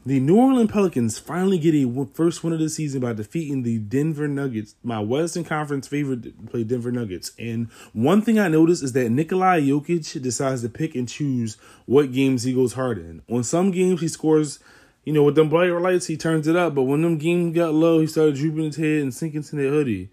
The 0.06 0.18
New 0.18 0.38
Orleans 0.38 0.72
Pelicans 0.72 1.18
finally 1.18 1.58
get 1.58 1.74
a 1.74 2.08
first 2.14 2.42
win 2.42 2.54
of 2.54 2.58
the 2.58 2.70
season 2.70 3.02
by 3.02 3.12
defeating 3.12 3.62
the 3.62 3.76
Denver 3.76 4.26
Nuggets. 4.26 4.74
My 4.82 4.98
Western 4.98 5.44
Conference 5.44 5.86
favorite 5.86 6.50
play 6.50 6.64
Denver 6.64 6.90
Nuggets. 6.90 7.32
And 7.38 7.70
one 7.92 8.22
thing 8.22 8.38
I 8.38 8.48
noticed 8.48 8.82
is 8.82 8.92
that 8.94 9.10
Nikolai 9.10 9.60
Jokic 9.60 10.22
decides 10.22 10.62
to 10.62 10.70
pick 10.70 10.94
and 10.94 11.06
choose 11.06 11.58
what 11.84 12.12
games 12.12 12.44
he 12.44 12.54
goes 12.54 12.72
hard 12.72 12.96
in. 12.96 13.20
On 13.28 13.44
some 13.44 13.70
games 13.70 14.00
he 14.00 14.08
scores, 14.08 14.58
you 15.04 15.12
know, 15.12 15.23
with 15.23 15.35
them 15.35 15.49
bright 15.49 15.71
lights 15.71 16.07
he 16.07 16.16
turns 16.16 16.47
it 16.47 16.57
up, 16.57 16.75
but 16.75 16.83
when 16.83 17.02
them 17.02 17.19
games 17.19 17.54
got 17.54 17.75
low, 17.75 18.00
he 18.00 18.07
started 18.07 18.37
drooping 18.37 18.64
his 18.64 18.76
head 18.76 19.02
and 19.02 19.14
sinking 19.14 19.42
to 19.42 19.57
the 19.57 19.69
hoodie. 19.69 20.11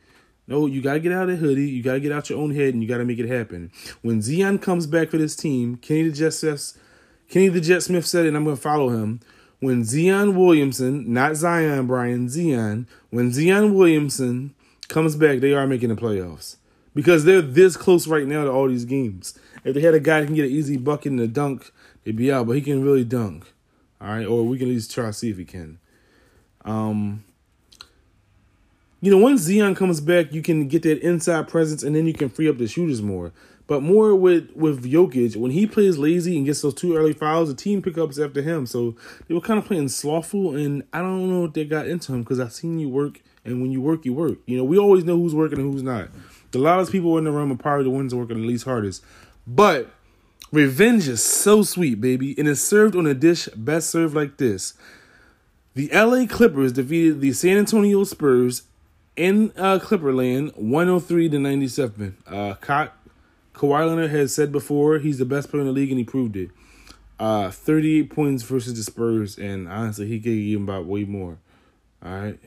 No, 0.48 0.66
you 0.66 0.82
gotta 0.82 1.00
get 1.00 1.12
out 1.12 1.30
of 1.30 1.40
the 1.40 1.46
hoodie. 1.46 1.70
You 1.70 1.84
gotta 1.84 2.00
get 2.00 2.12
out 2.12 2.30
your 2.30 2.40
own 2.40 2.52
head, 2.52 2.74
and 2.74 2.82
you 2.82 2.88
gotta 2.88 3.06
make 3.06 3.20
it 3.20 3.28
happen. 3.28 3.72
When 4.02 4.22
Zion 4.22 4.60
comes 4.60 4.88
back 4.88 5.10
for 5.10 5.18
this 5.18 5.36
team, 5.36 5.76
Kenny 5.76 6.04
the 6.04 6.16
Jet 6.16 6.34
Smith, 6.34 6.78
Kenny 7.30 7.50
the 7.50 7.62
Jet 7.62 7.84
Smith 7.84 8.06
said, 8.06 8.26
and 8.26 8.38
I'm 8.38 8.46
gonna 8.46 8.56
follow 8.56 8.90
him 8.90 9.20
when 9.60 9.84
Zion 9.84 10.36
Williamson, 10.36 11.12
not 11.12 11.36
Zion 11.36 11.88
Brian, 11.88 12.30
Zion, 12.30 12.88
when 13.10 13.32
Zion 13.32 13.74
Williamson 13.74 14.54
comes 14.88 15.16
back, 15.16 15.40
they 15.40 15.54
are 15.54 15.68
making 15.68 15.90
the 15.90 15.96
playoffs. 15.96 16.58
Because 16.94 17.26
they're 17.26 17.42
this 17.42 17.78
close 17.78 18.08
right 18.08 18.28
now 18.28 18.44
to 18.44 18.52
all 18.52 18.68
these 18.68 18.86
games. 18.86 19.38
If 19.64 19.76
they 19.76 19.82
had 19.82 19.94
a 19.94 20.00
guy 20.00 20.20
that 20.20 20.28
can 20.28 20.36
get 20.36 20.46
an 20.46 20.52
easy 20.52 20.78
bucket 20.78 21.12
and 21.12 21.22
a 21.22 21.28
dunk, 21.28 21.72
they'd 22.04 22.16
be 22.16 22.32
out, 22.32 22.48
but 22.48 22.56
he 22.56 22.62
can 22.62 22.84
really 22.84 23.04
dunk. 23.04 23.52
All 24.00 24.10
right, 24.10 24.26
or 24.26 24.44
we 24.44 24.58
can 24.58 24.68
at 24.68 24.74
least 24.74 24.94
try 24.94 25.06
to 25.06 25.14
see 25.14 25.30
if 25.30 25.38
he 25.38 25.46
can. 25.46 25.80
Um, 26.66 27.24
you 29.02 29.12
know, 29.12 29.18
once 29.18 29.42
Zion 29.42 29.76
comes 29.76 30.02
back, 30.02 30.34
you 30.34 30.42
can 30.42 30.68
get 30.68 30.84
that 30.84 31.00
inside 31.00 31.48
presence, 31.48 31.84
and 31.84 31.96
then 31.96 32.06
you 32.06 32.14
can 32.14 32.30
free 32.30 32.50
up 32.50 32.58
the 32.58 32.68
shooters 32.68 33.02
more. 33.02 33.32
But 33.68 33.84
more 33.84 34.16
with 34.16 34.52
with 34.56 34.84
Jokic, 34.90 35.36
when 35.36 35.52
he 35.52 35.68
plays 35.68 35.98
lazy 35.98 36.38
and 36.38 36.46
gets 36.46 36.62
those 36.62 36.74
two 36.74 36.96
early 36.96 37.14
fouls, 37.14 37.50
the 37.50 37.56
team 37.56 37.82
pickups 37.82 38.18
after 38.18 38.42
him. 38.42 38.66
So 38.66 38.96
they 39.28 39.34
were 39.34 39.42
kind 39.42 39.60
of 39.60 39.66
playing 39.66 39.90
slothful, 39.90 40.56
and 40.56 40.84
I 40.94 41.00
don't 41.00 41.30
know 41.30 41.42
what 41.42 41.54
they 41.54 41.66
got 41.66 41.88
into 41.88 42.14
him 42.14 42.24
because 42.24 42.40
I've 42.40 42.54
seen 42.54 42.80
you 42.80 42.88
work, 42.88 43.20
and 43.44 43.62
when 43.62 43.72
you 43.72 43.82
work, 43.82 44.06
you 44.06 44.14
work. 44.14 44.38
You 44.46 44.58
know, 44.58 44.64
we 44.64 44.78
always 44.78 45.04
know 45.04 45.18
who's 45.18 45.36
working 45.36 45.60
and 45.60 45.72
who's 45.72 45.84
not. 45.84 46.10
The 46.52 46.60
loudest 46.60 46.94
people 46.94 47.18
in 47.18 47.26
the 47.26 47.32
room 47.32 47.52
are 47.52 47.58
probably 47.58 47.84
the 47.84 47.90
ones 47.90 48.16
working 48.16 48.42
the 48.42 48.48
least 48.48 48.64
hardest. 48.64 49.04
But 49.46 49.90
revenge 50.52 51.08
is 51.08 51.24
so 51.24 51.64
sweet, 51.64 52.02
baby, 52.02 52.36
and 52.38 52.48
it's 52.48 52.62
served 52.62 52.96
on 52.96 53.06
a 53.06 53.14
dish 53.14 53.48
best 53.56 53.90
served 53.90 54.16
like 54.16 54.38
this. 54.38 54.74
The 55.76 55.90
LA 55.94 56.26
Clippers 56.26 56.74
defeated 56.74 57.22
the 57.22 57.34
San 57.34 57.58
Antonio 57.58 58.04
Spurs 58.04 58.64
in 59.16 59.52
uh, 59.58 59.80
Clipperland 59.80 60.56
103 60.58 61.30
to 61.30 61.40
97. 61.40 62.18
Uh, 62.26 62.56
Kawhi 63.54 63.88
Leonard 63.88 64.12
has 64.12 64.34
said 64.34 64.52
before 64.52 65.00
he's 65.00 65.18
the 65.18 65.26
best 65.26 65.50
player 65.50 65.62
in 65.62 65.68
the 65.68 65.74
league, 65.74 65.90
and 65.90 66.00
he 66.00 66.04
proved 66.04 66.36
it. 66.36 66.50
Uh, 67.20 67.50
38 67.50 68.10
points 68.12 68.44
versus 68.44 68.76
the 68.76 68.84
Spurs, 68.84 69.38
and 69.38 69.68
honestly, 69.68 70.08
he 70.08 70.20
could 70.20 70.30
give 70.30 70.60
him 70.60 70.64
about 70.64 70.86
way 70.86 71.04
more. 71.04 71.40
All 72.04 72.12
right. 72.12 72.40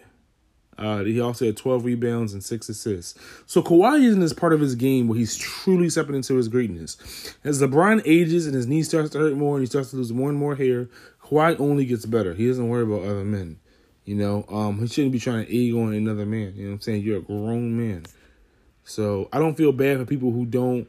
Uh, 0.80 1.04
he 1.04 1.20
also 1.20 1.46
had 1.46 1.56
12 1.56 1.84
rebounds 1.84 2.32
and 2.32 2.43
six 2.43 2.69
assists. 2.69 3.19
So 3.47 3.62
Kawhi 3.62 4.02
is 4.02 4.14
in 4.14 4.21
this 4.21 4.32
part 4.32 4.52
of 4.52 4.60
his 4.60 4.75
game 4.75 5.08
where 5.08 5.19
he's 5.19 5.36
truly 5.36 5.90
stepping 5.90 6.14
into 6.14 6.36
his 6.36 6.49
greatness. 6.49 7.34
As 7.45 7.60
LeBron 7.60 8.02
ages 8.06 8.47
and 8.47 8.54
his 8.54 8.66
knee 8.66 8.82
starts 8.82 9.10
to 9.10 9.19
hurt 9.19 9.36
more 9.36 9.56
and 9.56 9.62
he 9.62 9.66
starts 9.66 9.90
to 9.90 9.97
lose 9.97 10.12
more 10.12 10.30
and 10.30 10.38
more 10.38 10.56
hair, 10.56 10.88
Kawhi 11.23 11.60
only 11.60 11.84
gets 11.84 12.06
better. 12.06 12.34
He 12.34 12.49
doesn't 12.49 12.69
worry 12.69 12.84
about 12.84 13.02
other 13.02 13.25
men. 13.25 13.58
You 14.04 14.16
know, 14.16 14.45
um, 14.49 14.80
he 14.80 14.86
shouldn't 14.86 15.12
be 15.12 15.21
trying 15.21 15.47
to 15.47 15.69
egg 15.69 15.75
on 15.75 15.93
another 15.93 16.25
man. 16.25 16.54
You 16.56 16.64
know 16.64 16.71
what 16.71 16.75
I'm 16.76 16.80
saying? 16.80 17.02
You're 17.02 17.19
a 17.19 17.23
grown 17.23 17.76
man. 17.76 18.06
So 18.84 19.28
I 19.32 19.38
don't 19.38 19.56
feel 19.56 19.73
bad 19.73 19.99
for 19.99 20.06
people 20.06 20.32
who 20.32 20.47
don't 20.47 20.88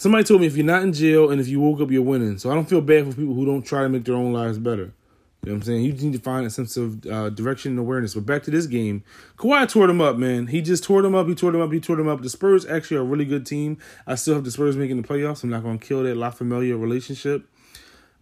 Somebody 0.00 0.24
told 0.24 0.40
me 0.40 0.46
if 0.46 0.56
you're 0.56 0.64
not 0.64 0.82
in 0.82 0.94
jail 0.94 1.30
and 1.30 1.42
if 1.42 1.46
you 1.46 1.60
woke 1.60 1.82
up, 1.82 1.90
you're 1.90 2.00
winning. 2.00 2.38
So 2.38 2.50
I 2.50 2.54
don't 2.54 2.66
feel 2.66 2.80
bad 2.80 3.04
for 3.04 3.12
people 3.12 3.34
who 3.34 3.44
don't 3.44 3.60
try 3.60 3.82
to 3.82 3.88
make 3.90 4.04
their 4.04 4.14
own 4.14 4.32
lives 4.32 4.58
better. 4.58 4.94
You 5.42 5.48
know 5.48 5.54
what 5.54 5.56
I'm 5.60 5.62
saying? 5.62 5.84
You 5.84 5.92
need 5.94 6.12
to 6.12 6.18
find 6.18 6.46
a 6.46 6.50
sense 6.50 6.76
of 6.76 7.06
uh, 7.06 7.30
direction 7.30 7.72
and 7.72 7.78
awareness. 7.78 8.12
But 8.12 8.26
back 8.26 8.42
to 8.42 8.50
this 8.50 8.66
game, 8.66 9.02
Kawhi 9.38 9.66
tore 9.70 9.86
them 9.86 10.00
up, 10.00 10.16
man. 10.16 10.48
He 10.48 10.60
just 10.60 10.84
tore 10.84 11.00
them 11.00 11.14
up. 11.14 11.28
He 11.28 11.34
tore 11.34 11.50
them 11.50 11.62
up. 11.62 11.72
He 11.72 11.80
tore 11.80 11.96
them 11.96 12.08
up. 12.08 12.20
The 12.20 12.28
Spurs 12.28 12.66
actually 12.66 12.98
are 12.98 13.00
a 13.00 13.04
really 13.04 13.24
good 13.24 13.46
team. 13.46 13.78
I 14.06 14.16
still 14.16 14.34
have 14.34 14.44
the 14.44 14.50
Spurs 14.50 14.76
making 14.76 15.00
the 15.00 15.08
playoffs. 15.08 15.42
I'm 15.42 15.48
not 15.48 15.62
going 15.62 15.78
to 15.78 15.86
kill 15.86 16.02
that 16.02 16.16
La 16.16 16.28
Familia 16.30 16.76
relationship, 16.76 17.48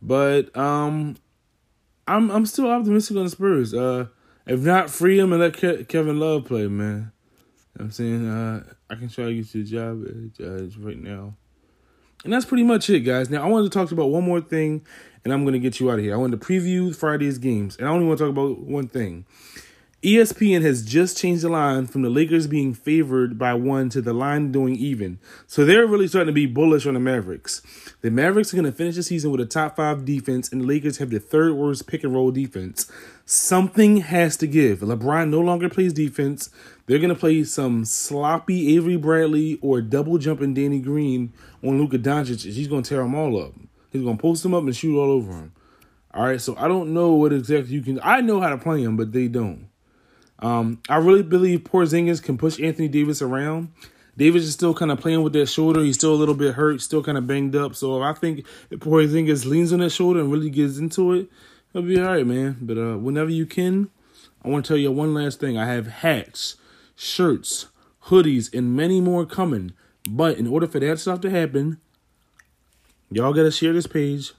but 0.01 0.57
um, 0.57 1.17
I'm 2.07 2.31
I'm 2.31 2.47
still 2.47 2.71
optimistic 2.71 3.17
on 3.17 3.25
the 3.25 3.31
Spurs. 3.31 3.75
Uh, 3.75 4.07
if 4.47 4.61
not, 4.61 4.89
free 4.89 5.19
him 5.19 5.33
and 5.33 5.43
let 5.43 5.55
Ke- 5.55 5.89
Kevin 5.89 6.21
Love 6.21 6.45
play, 6.45 6.69
man. 6.69 7.11
You 7.75 7.81
know 7.81 7.85
I'm 7.87 7.91
saying 7.91 8.29
uh, 8.29 8.63
I 8.89 8.95
can 8.95 9.09
try 9.09 9.25
to 9.25 9.35
get 9.35 9.53
you 9.55 9.63
a 9.63 9.65
job 9.65 10.05
at 10.07 10.77
right 10.79 11.03
now. 11.03 11.35
And 12.25 12.33
that's 12.33 12.45
pretty 12.45 12.65
much 12.65 12.91
it, 12.91 13.01
guys. 13.01 13.31
Now, 13.31 13.45
I 13.45 13.49
wanted 13.49 13.71
to 13.71 13.79
talk 13.79 13.93
about 13.93 14.11
one 14.11 14.25
more 14.25 14.41
thing, 14.41 14.85
and 15.25 15.33
I'm 15.33 15.45
going 15.45 15.53
to 15.53 15.59
get 15.61 15.79
you 15.79 15.91
out 15.91 15.99
of 15.99 16.05
here. 16.05 16.15
I 16.15 16.17
wanted 16.17 16.41
to 16.41 16.47
preview 16.47 16.95
Friday's 16.95 17.39
games, 17.39 17.77
and 17.77 17.87
I 17.87 17.91
only 17.91 18.07
want 18.07 18.19
to 18.19 18.25
talk 18.25 18.31
about 18.31 18.59
one 18.59 18.89
thing. 18.89 19.25
ESPN 20.01 20.63
has 20.63 20.85
just 20.85 21.19
changed 21.19 21.43
the 21.43 21.49
line 21.49 21.89
from 21.89 22.03
the 22.03 22.09
Lakers 22.09 22.47
being 22.47 22.73
favored 22.73 23.37
by 23.37 23.53
one 23.53 23.89
to 23.89 24.01
the 24.01 24.13
line 24.13 24.53
doing 24.53 24.77
even. 24.77 25.19
So 25.49 25.65
they're 25.65 25.89
really 25.89 26.07
starting 26.07 26.29
to 26.29 26.33
be 26.33 26.47
bullish 26.47 26.87
on 26.87 26.95
the 26.95 27.01
Mavericks. 27.01 27.63
The 28.01 28.13
Mavericks 28.13 28.55
are 28.55 28.57
going 28.57 28.71
to 28.71 28.77
finish 28.77 28.95
the 28.95 29.03
season 29.03 29.33
with 29.33 29.41
a 29.41 29.45
top 29.47 29.75
five 29.75 30.05
defense, 30.05 30.53
and 30.53 30.61
the 30.61 30.67
Lakers 30.67 30.99
have 30.99 31.11
the 31.11 31.19
third 31.19 31.55
worst 31.55 31.89
pick 31.89 32.05
and 32.05 32.15
roll 32.15 32.31
defense. 32.31 32.89
Something 33.25 33.97
has 33.97 34.37
to 34.37 34.47
give. 34.47 34.79
LeBron 34.81 35.31
no 35.31 35.41
longer 35.41 35.69
plays 35.69 35.93
defense. 35.93 36.49
They're 36.87 37.01
going 37.01 37.09
to 37.09 37.17
play 37.17 37.43
some 37.43 37.85
sloppy 37.85 38.77
Avery 38.77 38.97
Bradley 38.97 39.59
or 39.61 39.81
double 39.81 40.19
jumping 40.19 40.55
Danny 40.55 40.79
Green 40.79 41.33
on 41.65 41.77
Luka 41.77 41.99
Doncic. 41.99 42.45
He's 42.45 42.69
going 42.69 42.85
to 42.85 42.89
tear 42.89 43.03
them 43.03 43.17
all 43.17 43.37
up. 43.43 43.53
He's 43.91 44.03
going 44.03 44.17
to 44.17 44.23
post 44.23 44.45
them 44.45 44.55
up 44.55 44.63
and 44.63 44.77
shoot 44.77 44.97
all 44.97 45.11
over 45.11 45.33
them. 45.33 45.53
All 46.15 46.23
right, 46.23 46.41
so 46.41 46.55
I 46.57 46.69
don't 46.69 46.95
know 46.95 47.15
what 47.15 47.33
exactly 47.33 47.75
you 47.75 47.83
can. 47.83 47.99
I 48.05 48.21
know 48.21 48.41
how 48.41 48.51
to 48.51 48.59
play 48.59 48.85
them, 48.85 48.97
but 48.97 49.11
they 49.11 49.27
don't. 49.27 49.68
Um, 50.41 50.81
I 50.89 50.97
really 50.97 51.23
believe 51.23 51.61
Porzingis 51.61 52.23
can 52.23 52.39
push 52.39 52.61
Anthony 52.61 52.89
Davis 52.89 53.21
around. 53.23 53.73
Davis 54.17 54.45
is 54.45 54.53
still 54.53 54.75
kind 54.75 54.91
of 54.91 55.01
playing 55.01 55.23
with 55.23 55.33
that 55.35 55.47
shoulder. 55.47 55.81
He's 55.83 55.97
still 55.97 56.13
a 56.13 56.17
little 56.17 56.35
bit 56.35 56.55
hurt, 56.55 56.81
still 56.81 57.03
kind 57.03 57.17
of 57.19 57.27
banged 57.27 57.55
up. 57.55 57.75
So 57.75 58.03
I 58.03 58.13
think 58.15 58.45
if 58.71 58.81
Porzingis 58.81 59.45
leans 59.45 59.73
on 59.73 59.81
that 59.81 59.91
shoulder 59.91 60.21
and 60.21 60.31
really 60.31 60.51
gets 60.51 60.79
into 60.79 61.13
it, 61.13 61.29
he'll 61.73 61.83
be 61.83 62.01
all 62.01 62.07
right, 62.07 62.27
man. 62.27 62.57
But 62.61 62.79
uh, 62.79 62.99
whenever 62.99 63.31
you 63.31 63.47
can, 63.47 63.91
I 64.45 64.49
want 64.49 64.65
to 64.65 64.69
tell 64.69 64.77
you 64.77 64.91
one 64.91 65.15
last 65.15 65.41
thing. 65.41 65.57
I 65.57 65.67
have 65.67 65.87
hats 65.87 66.57
shirts, 66.99 67.67
hoodies, 68.07 68.53
and 68.53 68.75
many 68.77 69.01
more 69.01 69.25
coming. 69.25 69.73
But 70.11 70.37
in 70.37 70.49
order 70.49 70.67
for 70.67 70.81
that 70.81 70.99
stuff 70.99 71.21
to 71.21 71.31
happen, 71.31 71.79
y'all 73.11 73.33
gotta 73.33 73.53
share 73.53 73.73
this 73.73 73.87
page, 73.87 74.33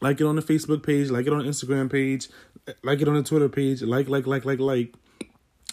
like 0.00 0.20
it 0.20 0.24
on 0.24 0.36
the 0.36 0.42
Facebook 0.42 0.84
page, 0.84 1.10
like 1.10 1.26
it 1.26 1.32
on 1.32 1.38
the 1.38 1.48
Instagram 1.48 1.90
page, 1.90 2.28
like 2.84 3.00
it 3.00 3.08
on 3.08 3.14
the 3.14 3.22
Twitter 3.22 3.48
page, 3.48 3.82
like, 3.82 4.08
like, 4.08 4.26
like, 4.26 4.44
like, 4.44 4.60
like, 4.60 4.94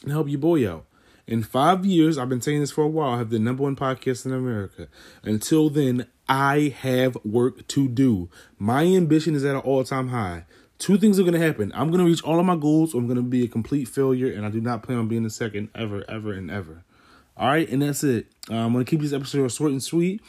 and 0.03 0.11
help 0.11 0.29
your 0.29 0.39
boy 0.39 0.69
out. 0.69 0.85
In 1.27 1.43
five 1.43 1.85
years, 1.85 2.17
I've 2.17 2.29
been 2.29 2.41
saying 2.41 2.61
this 2.61 2.71
for 2.71 2.83
a 2.83 2.87
while, 2.87 3.11
I 3.11 3.17
have 3.19 3.29
the 3.29 3.39
number 3.39 3.63
one 3.63 3.75
podcast 3.75 4.25
in 4.25 4.33
America. 4.33 4.87
Until 5.23 5.69
then, 5.69 6.07
I 6.27 6.75
have 6.81 7.17
work 7.23 7.67
to 7.67 7.87
do. 7.87 8.29
My 8.57 8.83
ambition 8.83 9.35
is 9.35 9.45
at 9.45 9.55
an 9.55 9.61
all 9.61 9.83
time 9.83 10.09
high 10.09 10.45
two 10.79 10.97
things 10.97 11.19
are 11.19 11.23
going 11.23 11.39
to 11.39 11.45
happen. 11.45 11.71
I'm 11.75 11.89
going 11.89 11.99
to 11.99 12.05
reach 12.05 12.23
all 12.23 12.39
of 12.39 12.45
my 12.45 12.55
goals, 12.55 12.93
or 12.93 12.99
I'm 12.99 13.05
going 13.05 13.17
to 13.17 13.21
be 13.21 13.43
a 13.43 13.47
complete 13.47 13.87
failure, 13.87 14.33
and 14.33 14.45
I 14.45 14.49
do 14.49 14.61
not 14.61 14.81
plan 14.81 14.97
on 14.97 15.07
being 15.07 15.23
the 15.23 15.29
second 15.29 15.69
ever, 15.75 16.03
ever, 16.09 16.33
and 16.33 16.49
ever. 16.49 16.83
All 17.37 17.49
right, 17.49 17.69
and 17.69 17.81
that's 17.81 18.03
it. 18.03 18.27
Uh, 18.49 18.55
I'm 18.55 18.73
going 18.73 18.83
to 18.83 18.89
keep 18.89 19.01
this 19.01 19.13
episode 19.13 19.51
short 19.51 19.71
and 19.71 19.83
sweet. 19.83 20.21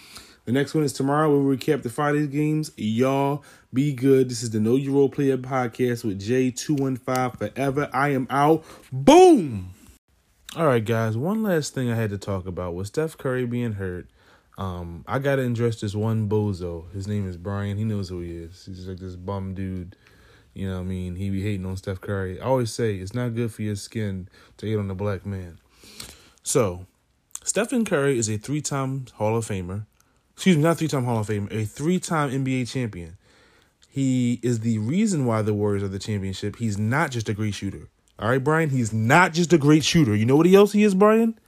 The 0.45 0.53
next 0.53 0.75
one 0.75 0.85
is 0.85 0.93
tomorrow. 0.93 1.31
Where 1.31 1.41
We'll 1.41 1.57
recap 1.57 1.83
the 1.83 1.91
Friday 1.91 2.27
games. 2.27 2.73
Y'all 2.77 3.45
be 3.73 3.93
good. 3.93 4.29
This 4.29 4.43
is 4.43 4.51
the 4.51 4.61
Know 4.61 4.77
Your 4.77 4.95
Role 4.95 5.09
Player 5.09 5.37
podcast 5.37 6.05
with 6.05 6.21
J215 6.21 7.39
Forever. 7.39 7.91
I 7.93 8.09
am 8.11 8.27
out. 8.31 8.65
Boom! 8.93 9.71
All 10.57 10.67
right, 10.67 10.85
guys. 10.85 11.17
One 11.17 11.43
last 11.43 11.75
thing 11.75 11.91
I 11.91 11.95
had 11.95 12.11
to 12.11 12.19
talk 12.19 12.47
about 12.47 12.75
was 12.75 12.89
Steph 12.89 13.17
Curry 13.17 13.47
being 13.47 13.75
hurt. 13.75 14.09
Um, 14.59 15.05
I 15.07 15.19
gotta 15.19 15.43
address 15.43 15.81
this 15.81 15.95
one 15.95 16.29
bozo. 16.29 16.93
His 16.93 17.07
name 17.07 17.29
is 17.29 17.37
Brian. 17.37 17.79
He 17.79 17.85
knows 17.85 18.09
who 18.09 18.21
he 18.21 18.33
is. 18.33 18.67
He's 18.67 18.87
like 18.87 18.99
this 18.99 19.17
bum 19.17 19.55
dude 19.55 19.97
you 20.55 20.69
know 20.69 20.77
what 20.77 20.81
I 20.81 20.85
mean? 20.85 21.17
He 21.17 21.31
be 21.31 21.43
hating 21.43 21.67
on 21.67 21.77
Steph 21.77 22.01
Curry. 22.01 22.41
I 22.41 22.45
always 22.45 22.73
say 22.73 22.97
it's 22.97 23.15
not 23.15 23.35
good 23.35 23.53
for 23.53 23.63
your 23.63 23.77
skin 23.77 24.29
to 24.57 24.67
hate 24.67 24.77
on 24.77 24.91
a 24.91 24.95
black 24.95 25.25
man. 25.25 25.59
So, 26.43 26.87
Stephen 27.45 27.85
Curry 27.85 28.19
is 28.19 28.29
a 28.29 28.37
three 28.37 28.61
time 28.61 29.07
Hall 29.15 29.37
of 29.37 29.47
Famer. 29.47 29.87
Excuse 30.41 30.57
me, 30.57 30.63
not 30.63 30.79
three 30.79 30.89
time 30.89 31.05
Hall 31.05 31.19
of 31.19 31.27
Famer, 31.27 31.53
a 31.53 31.67
three 31.67 31.99
time 32.01 32.31
NBA 32.31 32.67
champion. 32.67 33.19
He 33.91 34.41
is 34.43 34.61
the 34.61 34.79
reason 34.79 35.27
why 35.27 35.43
the 35.43 35.53
Warriors 35.53 35.83
are 35.83 35.89
the 35.89 35.99
championship. 35.99 36.57
He's 36.57 36.79
not 36.79 37.11
just 37.11 37.29
a 37.29 37.35
great 37.35 37.53
shooter. 37.53 37.89
All 38.19 38.31
right, 38.31 38.43
Brian? 38.43 38.71
He's 38.71 38.91
not 38.91 39.35
just 39.35 39.53
a 39.53 39.59
great 39.59 39.85
shooter. 39.85 40.17
You 40.17 40.25
know 40.25 40.37
what 40.37 40.47
else 40.47 40.73
he 40.73 40.83
is, 40.83 40.95
Brian? 40.95 41.39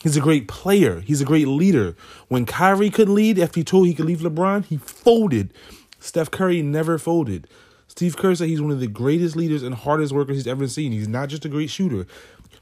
He's 0.00 0.16
a 0.16 0.20
great 0.20 0.46
player. 0.46 1.00
He's 1.00 1.20
a 1.20 1.24
great 1.24 1.48
leader. 1.48 1.96
When 2.28 2.46
Kyrie 2.46 2.90
could 2.90 3.08
lead 3.08 3.40
after 3.40 3.58
he 3.58 3.64
told 3.64 3.88
he 3.88 3.94
could 3.94 4.06
leave 4.06 4.20
LeBron, 4.20 4.66
he 4.66 4.76
folded. 4.76 5.52
Steph 5.98 6.30
Curry 6.30 6.62
never 6.62 6.96
folded. 6.96 7.48
Steve 7.88 8.16
Kerr 8.16 8.36
said 8.36 8.46
he's 8.46 8.62
one 8.62 8.70
of 8.70 8.78
the 8.78 8.86
greatest 8.86 9.34
leaders 9.34 9.64
and 9.64 9.74
hardest 9.74 10.12
workers 10.12 10.36
he's 10.36 10.46
ever 10.46 10.68
seen. 10.68 10.92
He's 10.92 11.08
not 11.08 11.28
just 11.28 11.44
a 11.44 11.48
great 11.48 11.70
shooter. 11.70 12.06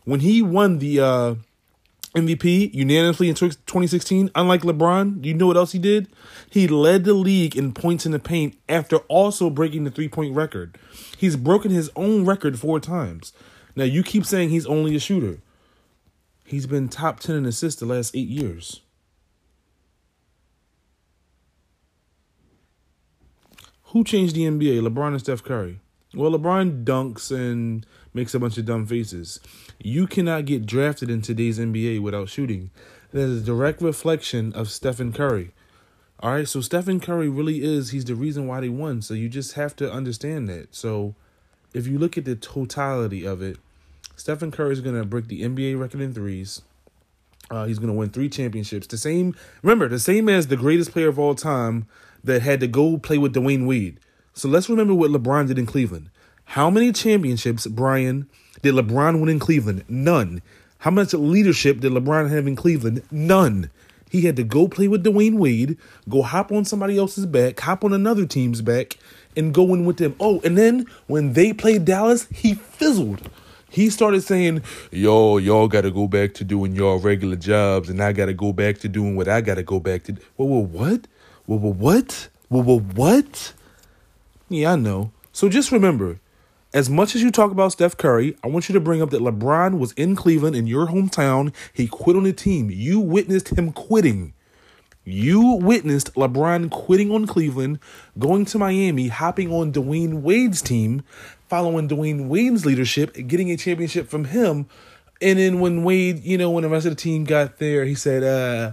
When 0.04 0.20
he 0.20 0.40
won 0.40 0.78
the 0.78 1.00
uh, 1.00 1.34
MVP 2.16 2.72
unanimously 2.74 3.28
in 3.28 3.34
2016, 3.34 4.30
unlike 4.34 4.62
LeBron, 4.62 5.22
you 5.22 5.34
know 5.34 5.46
what 5.46 5.58
else 5.58 5.72
he 5.72 5.78
did? 5.78 6.08
He 6.48 6.66
led 6.66 7.04
the 7.04 7.12
league 7.12 7.54
in 7.54 7.72
points 7.72 8.06
in 8.06 8.12
the 8.12 8.18
paint 8.18 8.56
after 8.68 8.96
also 9.08 9.50
breaking 9.50 9.84
the 9.84 9.90
three 9.90 10.08
point 10.08 10.34
record. 10.34 10.78
He's 11.18 11.36
broken 11.36 11.70
his 11.70 11.90
own 11.94 12.24
record 12.24 12.58
four 12.58 12.80
times. 12.80 13.34
Now, 13.76 13.84
you 13.84 14.02
keep 14.02 14.24
saying 14.24 14.48
he's 14.48 14.66
only 14.66 14.96
a 14.96 14.98
shooter. 14.98 15.40
He's 16.44 16.66
been 16.66 16.88
top 16.88 17.20
10 17.20 17.36
in 17.36 17.44
assists 17.44 17.78
the 17.80 17.86
last 17.86 18.16
eight 18.16 18.28
years. 18.28 18.80
Who 23.90 24.04
changed 24.04 24.34
the 24.34 24.44
NBA, 24.44 24.80
LeBron 24.80 25.08
and 25.08 25.20
Steph 25.20 25.42
Curry? 25.42 25.80
Well, 26.16 26.30
LeBron 26.30 26.84
dunks 26.84 27.30
and 27.30 27.84
makes 28.14 28.32
a 28.32 28.40
bunch 28.40 28.56
of 28.56 28.64
dumb 28.64 28.86
faces. 28.86 29.38
You 29.78 30.06
cannot 30.06 30.46
get 30.46 30.64
drafted 30.64 31.10
in 31.10 31.20
today's 31.20 31.58
NBA 31.58 32.00
without 32.00 32.30
shooting. 32.30 32.70
That 33.12 33.20
is 33.20 33.42
a 33.42 33.44
direct 33.44 33.82
reflection 33.82 34.54
of 34.54 34.70
Stephen 34.70 35.12
Curry. 35.12 35.50
All 36.20 36.32
right, 36.32 36.48
so 36.48 36.62
Stephen 36.62 37.00
Curry 37.00 37.28
really 37.28 37.62
is, 37.62 37.90
he's 37.90 38.06
the 38.06 38.14
reason 38.14 38.46
why 38.46 38.60
they 38.60 38.70
won. 38.70 39.02
So 39.02 39.12
you 39.12 39.28
just 39.28 39.52
have 39.56 39.76
to 39.76 39.92
understand 39.92 40.48
that. 40.48 40.74
So 40.74 41.14
if 41.74 41.86
you 41.86 41.98
look 41.98 42.16
at 42.16 42.24
the 42.24 42.34
totality 42.34 43.26
of 43.26 43.42
it, 43.42 43.58
Stephen 44.16 44.50
Curry 44.50 44.72
is 44.72 44.80
going 44.80 44.98
to 44.98 45.04
break 45.04 45.28
the 45.28 45.42
NBA 45.42 45.78
record 45.78 46.00
in 46.00 46.14
threes. 46.14 46.62
Uh, 47.50 47.66
he's 47.66 47.78
going 47.78 47.92
to 47.92 47.94
win 47.94 48.08
three 48.08 48.30
championships. 48.30 48.86
The 48.86 48.96
same, 48.96 49.36
remember, 49.62 49.86
the 49.86 49.98
same 49.98 50.30
as 50.30 50.46
the 50.46 50.56
greatest 50.56 50.92
player 50.92 51.08
of 51.08 51.18
all 51.18 51.34
time 51.34 51.86
that 52.24 52.40
had 52.40 52.60
to 52.60 52.66
go 52.66 52.96
play 52.96 53.18
with 53.18 53.34
Dwyane 53.34 53.66
Wade. 53.66 54.00
So 54.36 54.48
let's 54.48 54.68
remember 54.68 54.92
what 54.92 55.10
LeBron 55.10 55.48
did 55.48 55.58
in 55.58 55.64
Cleveland. 55.64 56.10
How 56.44 56.68
many 56.68 56.92
championships, 56.92 57.66
Brian, 57.66 58.28
did 58.60 58.74
LeBron 58.74 59.18
win 59.18 59.30
in 59.30 59.38
Cleveland? 59.38 59.86
None. 59.88 60.42
How 60.80 60.90
much 60.90 61.14
leadership 61.14 61.80
did 61.80 61.92
LeBron 61.92 62.28
have 62.28 62.46
in 62.46 62.54
Cleveland? 62.54 63.02
None. 63.10 63.70
He 64.10 64.20
had 64.26 64.36
to 64.36 64.44
go 64.44 64.68
play 64.68 64.88
with 64.88 65.04
Dwyane 65.04 65.38
Wade, 65.38 65.78
go 66.06 66.20
hop 66.20 66.52
on 66.52 66.66
somebody 66.66 66.98
else's 66.98 67.24
back, 67.24 67.58
hop 67.60 67.82
on 67.82 67.94
another 67.94 68.26
team's 68.26 68.60
back, 68.60 68.98
and 69.38 69.54
go 69.54 69.72
in 69.72 69.86
with 69.86 69.96
them. 69.96 70.14
Oh, 70.20 70.42
and 70.44 70.58
then 70.58 70.84
when 71.06 71.32
they 71.32 71.54
played 71.54 71.86
Dallas, 71.86 72.26
he 72.30 72.52
fizzled. 72.52 73.30
He 73.70 73.88
started 73.88 74.22
saying, 74.22 74.62
"Yo, 74.90 75.38
y'all 75.38 75.66
got 75.66 75.80
to 75.80 75.90
go 75.90 76.06
back 76.06 76.34
to 76.34 76.44
doing 76.44 76.74
y'all 76.74 76.98
regular 76.98 77.36
jobs, 77.36 77.88
and 77.88 78.02
I 78.02 78.12
got 78.12 78.26
to 78.26 78.34
go 78.34 78.52
back 78.52 78.78
to 78.80 78.88
doing 78.88 79.16
what 79.16 79.28
I 79.28 79.40
got 79.40 79.54
to 79.54 79.62
go 79.62 79.80
back 79.80 80.02
to." 80.04 80.16
Whoa, 80.36 80.44
whoa, 80.44 80.60
what? 80.60 81.06
Whoa, 81.46 81.56
whoa, 81.56 81.72
what? 81.72 82.28
Whoa, 82.48 82.62
whoa, 82.62 82.80
what? 82.80 83.54
Yeah, 84.48 84.72
I 84.72 84.76
know. 84.76 85.10
So 85.32 85.48
just 85.48 85.72
remember, 85.72 86.20
as 86.72 86.88
much 86.88 87.14
as 87.16 87.22
you 87.22 87.30
talk 87.30 87.50
about 87.50 87.72
Steph 87.72 87.96
Curry, 87.96 88.36
I 88.44 88.48
want 88.48 88.68
you 88.68 88.72
to 88.74 88.80
bring 88.80 89.02
up 89.02 89.10
that 89.10 89.20
LeBron 89.20 89.78
was 89.78 89.92
in 89.92 90.14
Cleveland 90.14 90.54
in 90.54 90.66
your 90.66 90.86
hometown. 90.86 91.52
He 91.72 91.88
quit 91.88 92.16
on 92.16 92.22
the 92.22 92.32
team. 92.32 92.70
You 92.70 93.00
witnessed 93.00 93.48
him 93.48 93.72
quitting. 93.72 94.34
You 95.04 95.56
witnessed 95.56 96.14
LeBron 96.14 96.70
quitting 96.70 97.10
on 97.10 97.26
Cleveland, 97.26 97.80
going 98.18 98.44
to 98.46 98.58
Miami, 98.58 99.08
hopping 99.08 99.52
on 99.52 99.72
Dwyane 99.72 100.22
Wade's 100.22 100.62
team, 100.62 101.02
following 101.48 101.88
Dwyane 101.88 102.28
Wade's 102.28 102.66
leadership, 102.66 103.14
getting 103.26 103.50
a 103.50 103.56
championship 103.56 104.08
from 104.08 104.26
him. 104.26 104.66
And 105.20 105.38
then 105.38 105.60
when 105.60 105.82
Wade, 105.82 106.24
you 106.24 106.38
know, 106.38 106.50
when 106.50 106.62
the 106.62 106.68
rest 106.68 106.86
of 106.86 106.92
the 106.92 107.00
team 107.00 107.24
got 107.24 107.58
there, 107.58 107.84
he 107.84 107.94
said, 107.94 108.22
uh, 108.22 108.72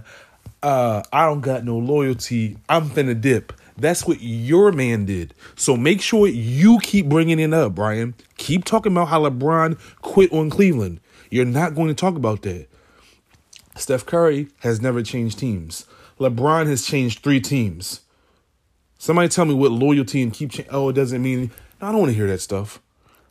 uh, 0.62 1.02
I 1.12 1.26
don't 1.26 1.40
got 1.40 1.64
no 1.64 1.78
loyalty. 1.78 2.58
I'm 2.68 2.90
finna 2.90 3.20
dip. 3.20 3.52
That's 3.76 4.06
what 4.06 4.20
your 4.20 4.72
man 4.72 5.04
did. 5.04 5.34
So 5.56 5.76
make 5.76 6.00
sure 6.00 6.28
you 6.28 6.78
keep 6.80 7.08
bringing 7.08 7.40
it 7.40 7.52
up, 7.52 7.74
Brian. 7.74 8.14
Keep 8.36 8.64
talking 8.64 8.92
about 8.92 9.08
how 9.08 9.22
LeBron 9.28 9.78
quit 10.00 10.32
on 10.32 10.50
Cleveland. 10.50 11.00
You're 11.30 11.44
not 11.44 11.74
going 11.74 11.88
to 11.88 11.94
talk 11.94 12.14
about 12.14 12.42
that. 12.42 12.68
Steph 13.76 14.06
Curry 14.06 14.48
has 14.60 14.80
never 14.80 15.02
changed 15.02 15.38
teams. 15.38 15.86
LeBron 16.20 16.66
has 16.66 16.86
changed 16.86 17.24
three 17.24 17.40
teams. 17.40 18.02
Somebody 18.98 19.28
tell 19.28 19.44
me 19.44 19.54
what 19.54 19.72
loyalty 19.72 20.22
and 20.22 20.32
keep. 20.32 20.52
Cha- 20.52 20.62
oh, 20.70 20.88
it 20.90 20.92
doesn't 20.92 21.22
mean. 21.22 21.50
I 21.80 21.90
don't 21.90 22.00
want 22.00 22.10
to 22.10 22.16
hear 22.16 22.28
that 22.28 22.40
stuff. 22.40 22.80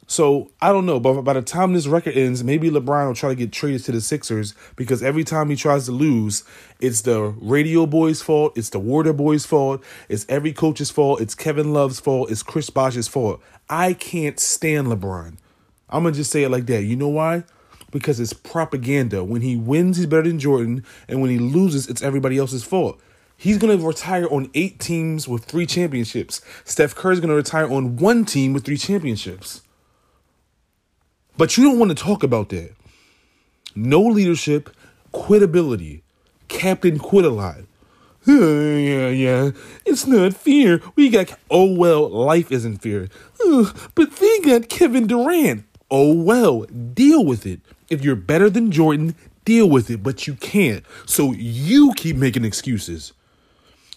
So 0.07 0.51
I 0.61 0.71
don't 0.71 0.85
know, 0.85 0.99
but 0.99 1.21
by 1.21 1.33
the 1.33 1.41
time 1.41 1.73
this 1.73 1.87
record 1.87 2.15
ends, 2.15 2.43
maybe 2.43 2.69
LeBron 2.69 3.07
will 3.07 3.15
try 3.15 3.29
to 3.29 3.35
get 3.35 3.51
traded 3.51 3.85
to 3.85 3.91
the 3.93 4.01
Sixers 4.01 4.53
because 4.75 5.01
every 5.01 5.23
time 5.23 5.49
he 5.49 5.55
tries 5.55 5.85
to 5.85 5.91
lose, 5.91 6.43
it's 6.79 7.01
the 7.01 7.21
radio 7.21 7.85
boys' 7.85 8.21
fault, 8.21 8.57
it's 8.57 8.69
the 8.69 8.79
Water 8.79 9.13
boys' 9.13 9.45
fault, 9.45 9.83
it's 10.09 10.25
every 10.27 10.51
coach's 10.51 10.91
fault, 10.91 11.21
it's 11.21 11.35
Kevin 11.35 11.73
Love's 11.73 11.99
fault, 11.99 12.29
it's 12.29 12.43
Chris 12.43 12.69
Bosh's 12.69 13.07
fault. 13.07 13.41
I 13.69 13.93
can't 13.93 14.39
stand 14.39 14.87
LeBron. 14.87 15.37
I'm 15.89 16.03
gonna 16.03 16.15
just 16.15 16.31
say 16.31 16.43
it 16.43 16.49
like 16.49 16.65
that. 16.65 16.83
You 16.83 16.95
know 16.95 17.09
why? 17.09 17.43
Because 17.91 18.19
it's 18.19 18.33
propaganda. 18.33 19.23
When 19.23 19.41
he 19.41 19.55
wins, 19.55 19.97
he's 19.97 20.05
better 20.05 20.23
than 20.23 20.39
Jordan, 20.39 20.83
and 21.07 21.21
when 21.21 21.31
he 21.31 21.39
loses, 21.39 21.87
it's 21.87 22.01
everybody 22.01 22.37
else's 22.37 22.63
fault. 22.63 22.99
He's 23.35 23.57
going 23.57 23.77
to 23.77 23.85
retire 23.85 24.27
on 24.31 24.49
eight 24.53 24.79
teams 24.79 25.27
with 25.27 25.43
three 25.45 25.65
championships. 25.65 26.39
Steph 26.63 26.95
Curry's 26.95 27.19
going 27.19 27.29
to 27.29 27.35
retire 27.35 27.69
on 27.69 27.97
one 27.97 28.23
team 28.25 28.53
with 28.53 28.63
three 28.63 28.77
championships. 28.77 29.62
But 31.37 31.57
you 31.57 31.63
don't 31.63 31.79
want 31.79 31.95
to 31.97 32.03
talk 32.03 32.23
about 32.23 32.49
that. 32.49 32.73
No 33.75 34.01
leadership, 34.01 34.69
quitability. 35.11 36.03
Captain 36.47 36.99
quit 36.99 37.25
a 37.25 37.29
lot. 37.29 37.61
Yeah, 38.25 39.09
yeah. 39.09 39.51
It's 39.85 40.07
not 40.07 40.33
fair. 40.33 40.79
We 40.95 41.09
got. 41.09 41.37
Oh, 41.49 41.73
well, 41.75 42.09
life 42.09 42.51
isn't. 42.51 42.85
Uh, 42.85 43.73
but 43.95 44.15
they 44.17 44.39
got 44.39 44.69
Kevin 44.69 45.07
Durant. 45.07 45.65
Oh, 45.91 46.13
well, 46.13 46.61
deal 46.61 47.25
with 47.25 47.45
it. 47.45 47.59
If 47.89 48.03
you're 48.03 48.15
better 48.15 48.49
than 48.49 48.71
Jordan, 48.71 49.15
deal 49.45 49.69
with 49.69 49.89
it, 49.89 50.01
but 50.01 50.25
you 50.25 50.35
can't. 50.35 50.85
So 51.05 51.33
you 51.33 51.93
keep 51.95 52.15
making 52.15 52.45
excuses. 52.45 53.13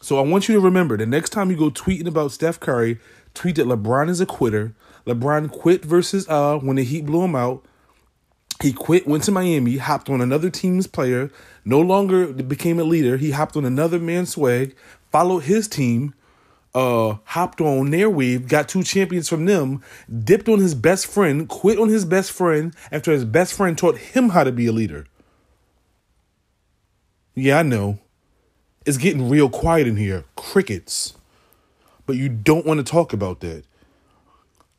So 0.01 0.19
I 0.19 0.23
want 0.23 0.49
you 0.49 0.55
to 0.55 0.61
remember 0.61 0.97
the 0.97 1.07
next 1.07 1.31
time 1.31 1.51
you 1.51 1.57
go 1.57 1.71
tweeting 1.71 2.07
about 2.07 2.33
Steph 2.33 2.61
Curry, 2.61 2.99
tweet 3.35 3.57
that 3.57 3.67
LeBron 3.67 4.09
is 4.09 4.21
a 4.21 4.27
quitter. 4.27 4.75
LeBron 5.07 5.51
quit 5.51 5.85
versus 5.85 6.29
uh 6.29 6.59
when 6.59 6.77
the 6.77 6.85
Heat 6.85 7.07
blew 7.07 7.23
him 7.23 7.35
out. 7.35 7.65
He 8.63 8.73
quit, 8.73 9.07
went 9.07 9.23
to 9.25 9.33
Miami, 9.33 9.77
hopped 9.77 10.09
on 10.09 10.23
another 10.23 10.49
team's 10.49 10.87
player, 10.87 11.31
no 11.65 11.81
longer 11.81 12.33
became 12.33 12.79
a 12.79 12.85
leader. 12.85 13.19
He 13.19 13.33
hopped 13.33 13.55
on 13.55 13.67
another 13.67 13.99
man's 13.99 14.31
swag, 14.31 14.75
followed 15.13 15.41
his 15.41 15.69
team, 15.69 16.15
uh, 16.75 17.17
hopped 17.25 17.61
on 17.61 17.91
their 17.91 18.09
wave, 18.09 18.49
got 18.49 18.69
two 18.69 18.83
champions 18.83 19.29
from 19.29 19.45
them, 19.45 19.83
dipped 20.25 20.49
on 20.49 20.59
his 20.59 20.75
best 20.75 21.07
friend, 21.07 21.49
quit 21.49 21.79
on 21.79 21.89
his 21.89 22.05
best 22.05 22.33
friend 22.33 22.75
after 22.91 23.13
his 23.13 23.25
best 23.25 23.53
friend 23.53 23.77
taught 23.77 23.99
him 23.99 24.31
how 24.31 24.43
to 24.43 24.53
be 24.53 24.67
a 24.67 24.73
leader. 24.73 25.07
Yeah, 27.35 27.59
I 27.59 27.63
know. 27.63 27.99
It's 28.87 28.97
getting 28.97 29.29
real 29.29 29.51
quiet 29.51 29.87
in 29.87 29.97
here. 29.97 30.25
Crickets. 30.37 31.15
But 32.07 32.17
you 32.17 32.29
don't 32.29 32.65
want 32.65 32.79
to 32.79 32.85
talk 32.85 33.13
about 33.13 33.41
that. 33.41 33.65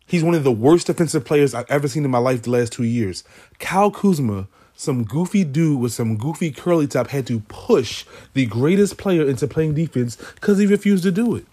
He's 0.08 0.24
one 0.24 0.36
of 0.36 0.46
the 0.46 0.52
worst 0.52 0.88
defensive 0.88 1.26
players 1.26 1.54
I've 1.54 1.70
ever 1.70 1.90
seen 1.90 2.06
in 2.06 2.12
my 2.12 2.18
life 2.18 2.44
the 2.44 2.50
last 2.50 2.72
two 2.72 2.86
years. 2.86 3.26
Kyle 3.60 3.92
Kuzma, 3.92 4.48
some 4.74 5.04
goofy 5.04 5.44
dude 5.44 5.82
with 5.82 5.92
some 5.92 6.16
goofy 6.16 6.50
curly 6.50 6.88
top, 6.88 7.10
had 7.10 7.28
to 7.28 7.42
push 7.42 8.06
the 8.34 8.46
greatest 8.46 8.98
player 8.98 9.28
into 9.28 9.48
playing 9.48 9.74
defense 9.74 10.16
because 10.36 10.60
he 10.60 10.66
refused 10.66 11.04
to 11.04 11.12
do 11.12 11.36
it. 11.36 11.46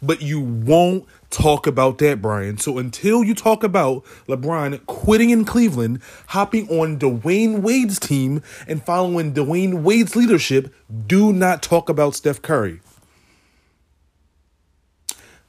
But 0.00 0.22
you 0.22 0.40
won't 0.40 1.06
talk 1.30 1.66
about 1.66 1.98
that, 1.98 2.22
Brian. 2.22 2.58
So 2.58 2.78
until 2.78 3.24
you 3.24 3.34
talk 3.34 3.64
about 3.64 4.04
LeBron 4.28 4.86
quitting 4.86 5.30
in 5.30 5.44
Cleveland, 5.44 6.00
hopping 6.28 6.68
on 6.68 6.98
Dwyane 7.00 7.62
Wade's 7.62 7.98
team, 7.98 8.42
and 8.68 8.84
following 8.84 9.34
Dwyane 9.34 9.82
Wade's 9.82 10.14
leadership, 10.14 10.72
do 11.06 11.32
not 11.32 11.62
talk 11.62 11.88
about 11.88 12.14
Steph 12.14 12.42
Curry. 12.42 12.80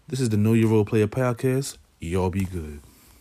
This 0.08 0.20
is 0.20 0.30
the 0.30 0.38
Know 0.38 0.54
Your 0.54 0.70
Role 0.70 0.86
Player 0.86 1.08
podcast. 1.08 1.78
Y'all 2.04 2.30
be 2.30 2.44
good. 2.44 2.82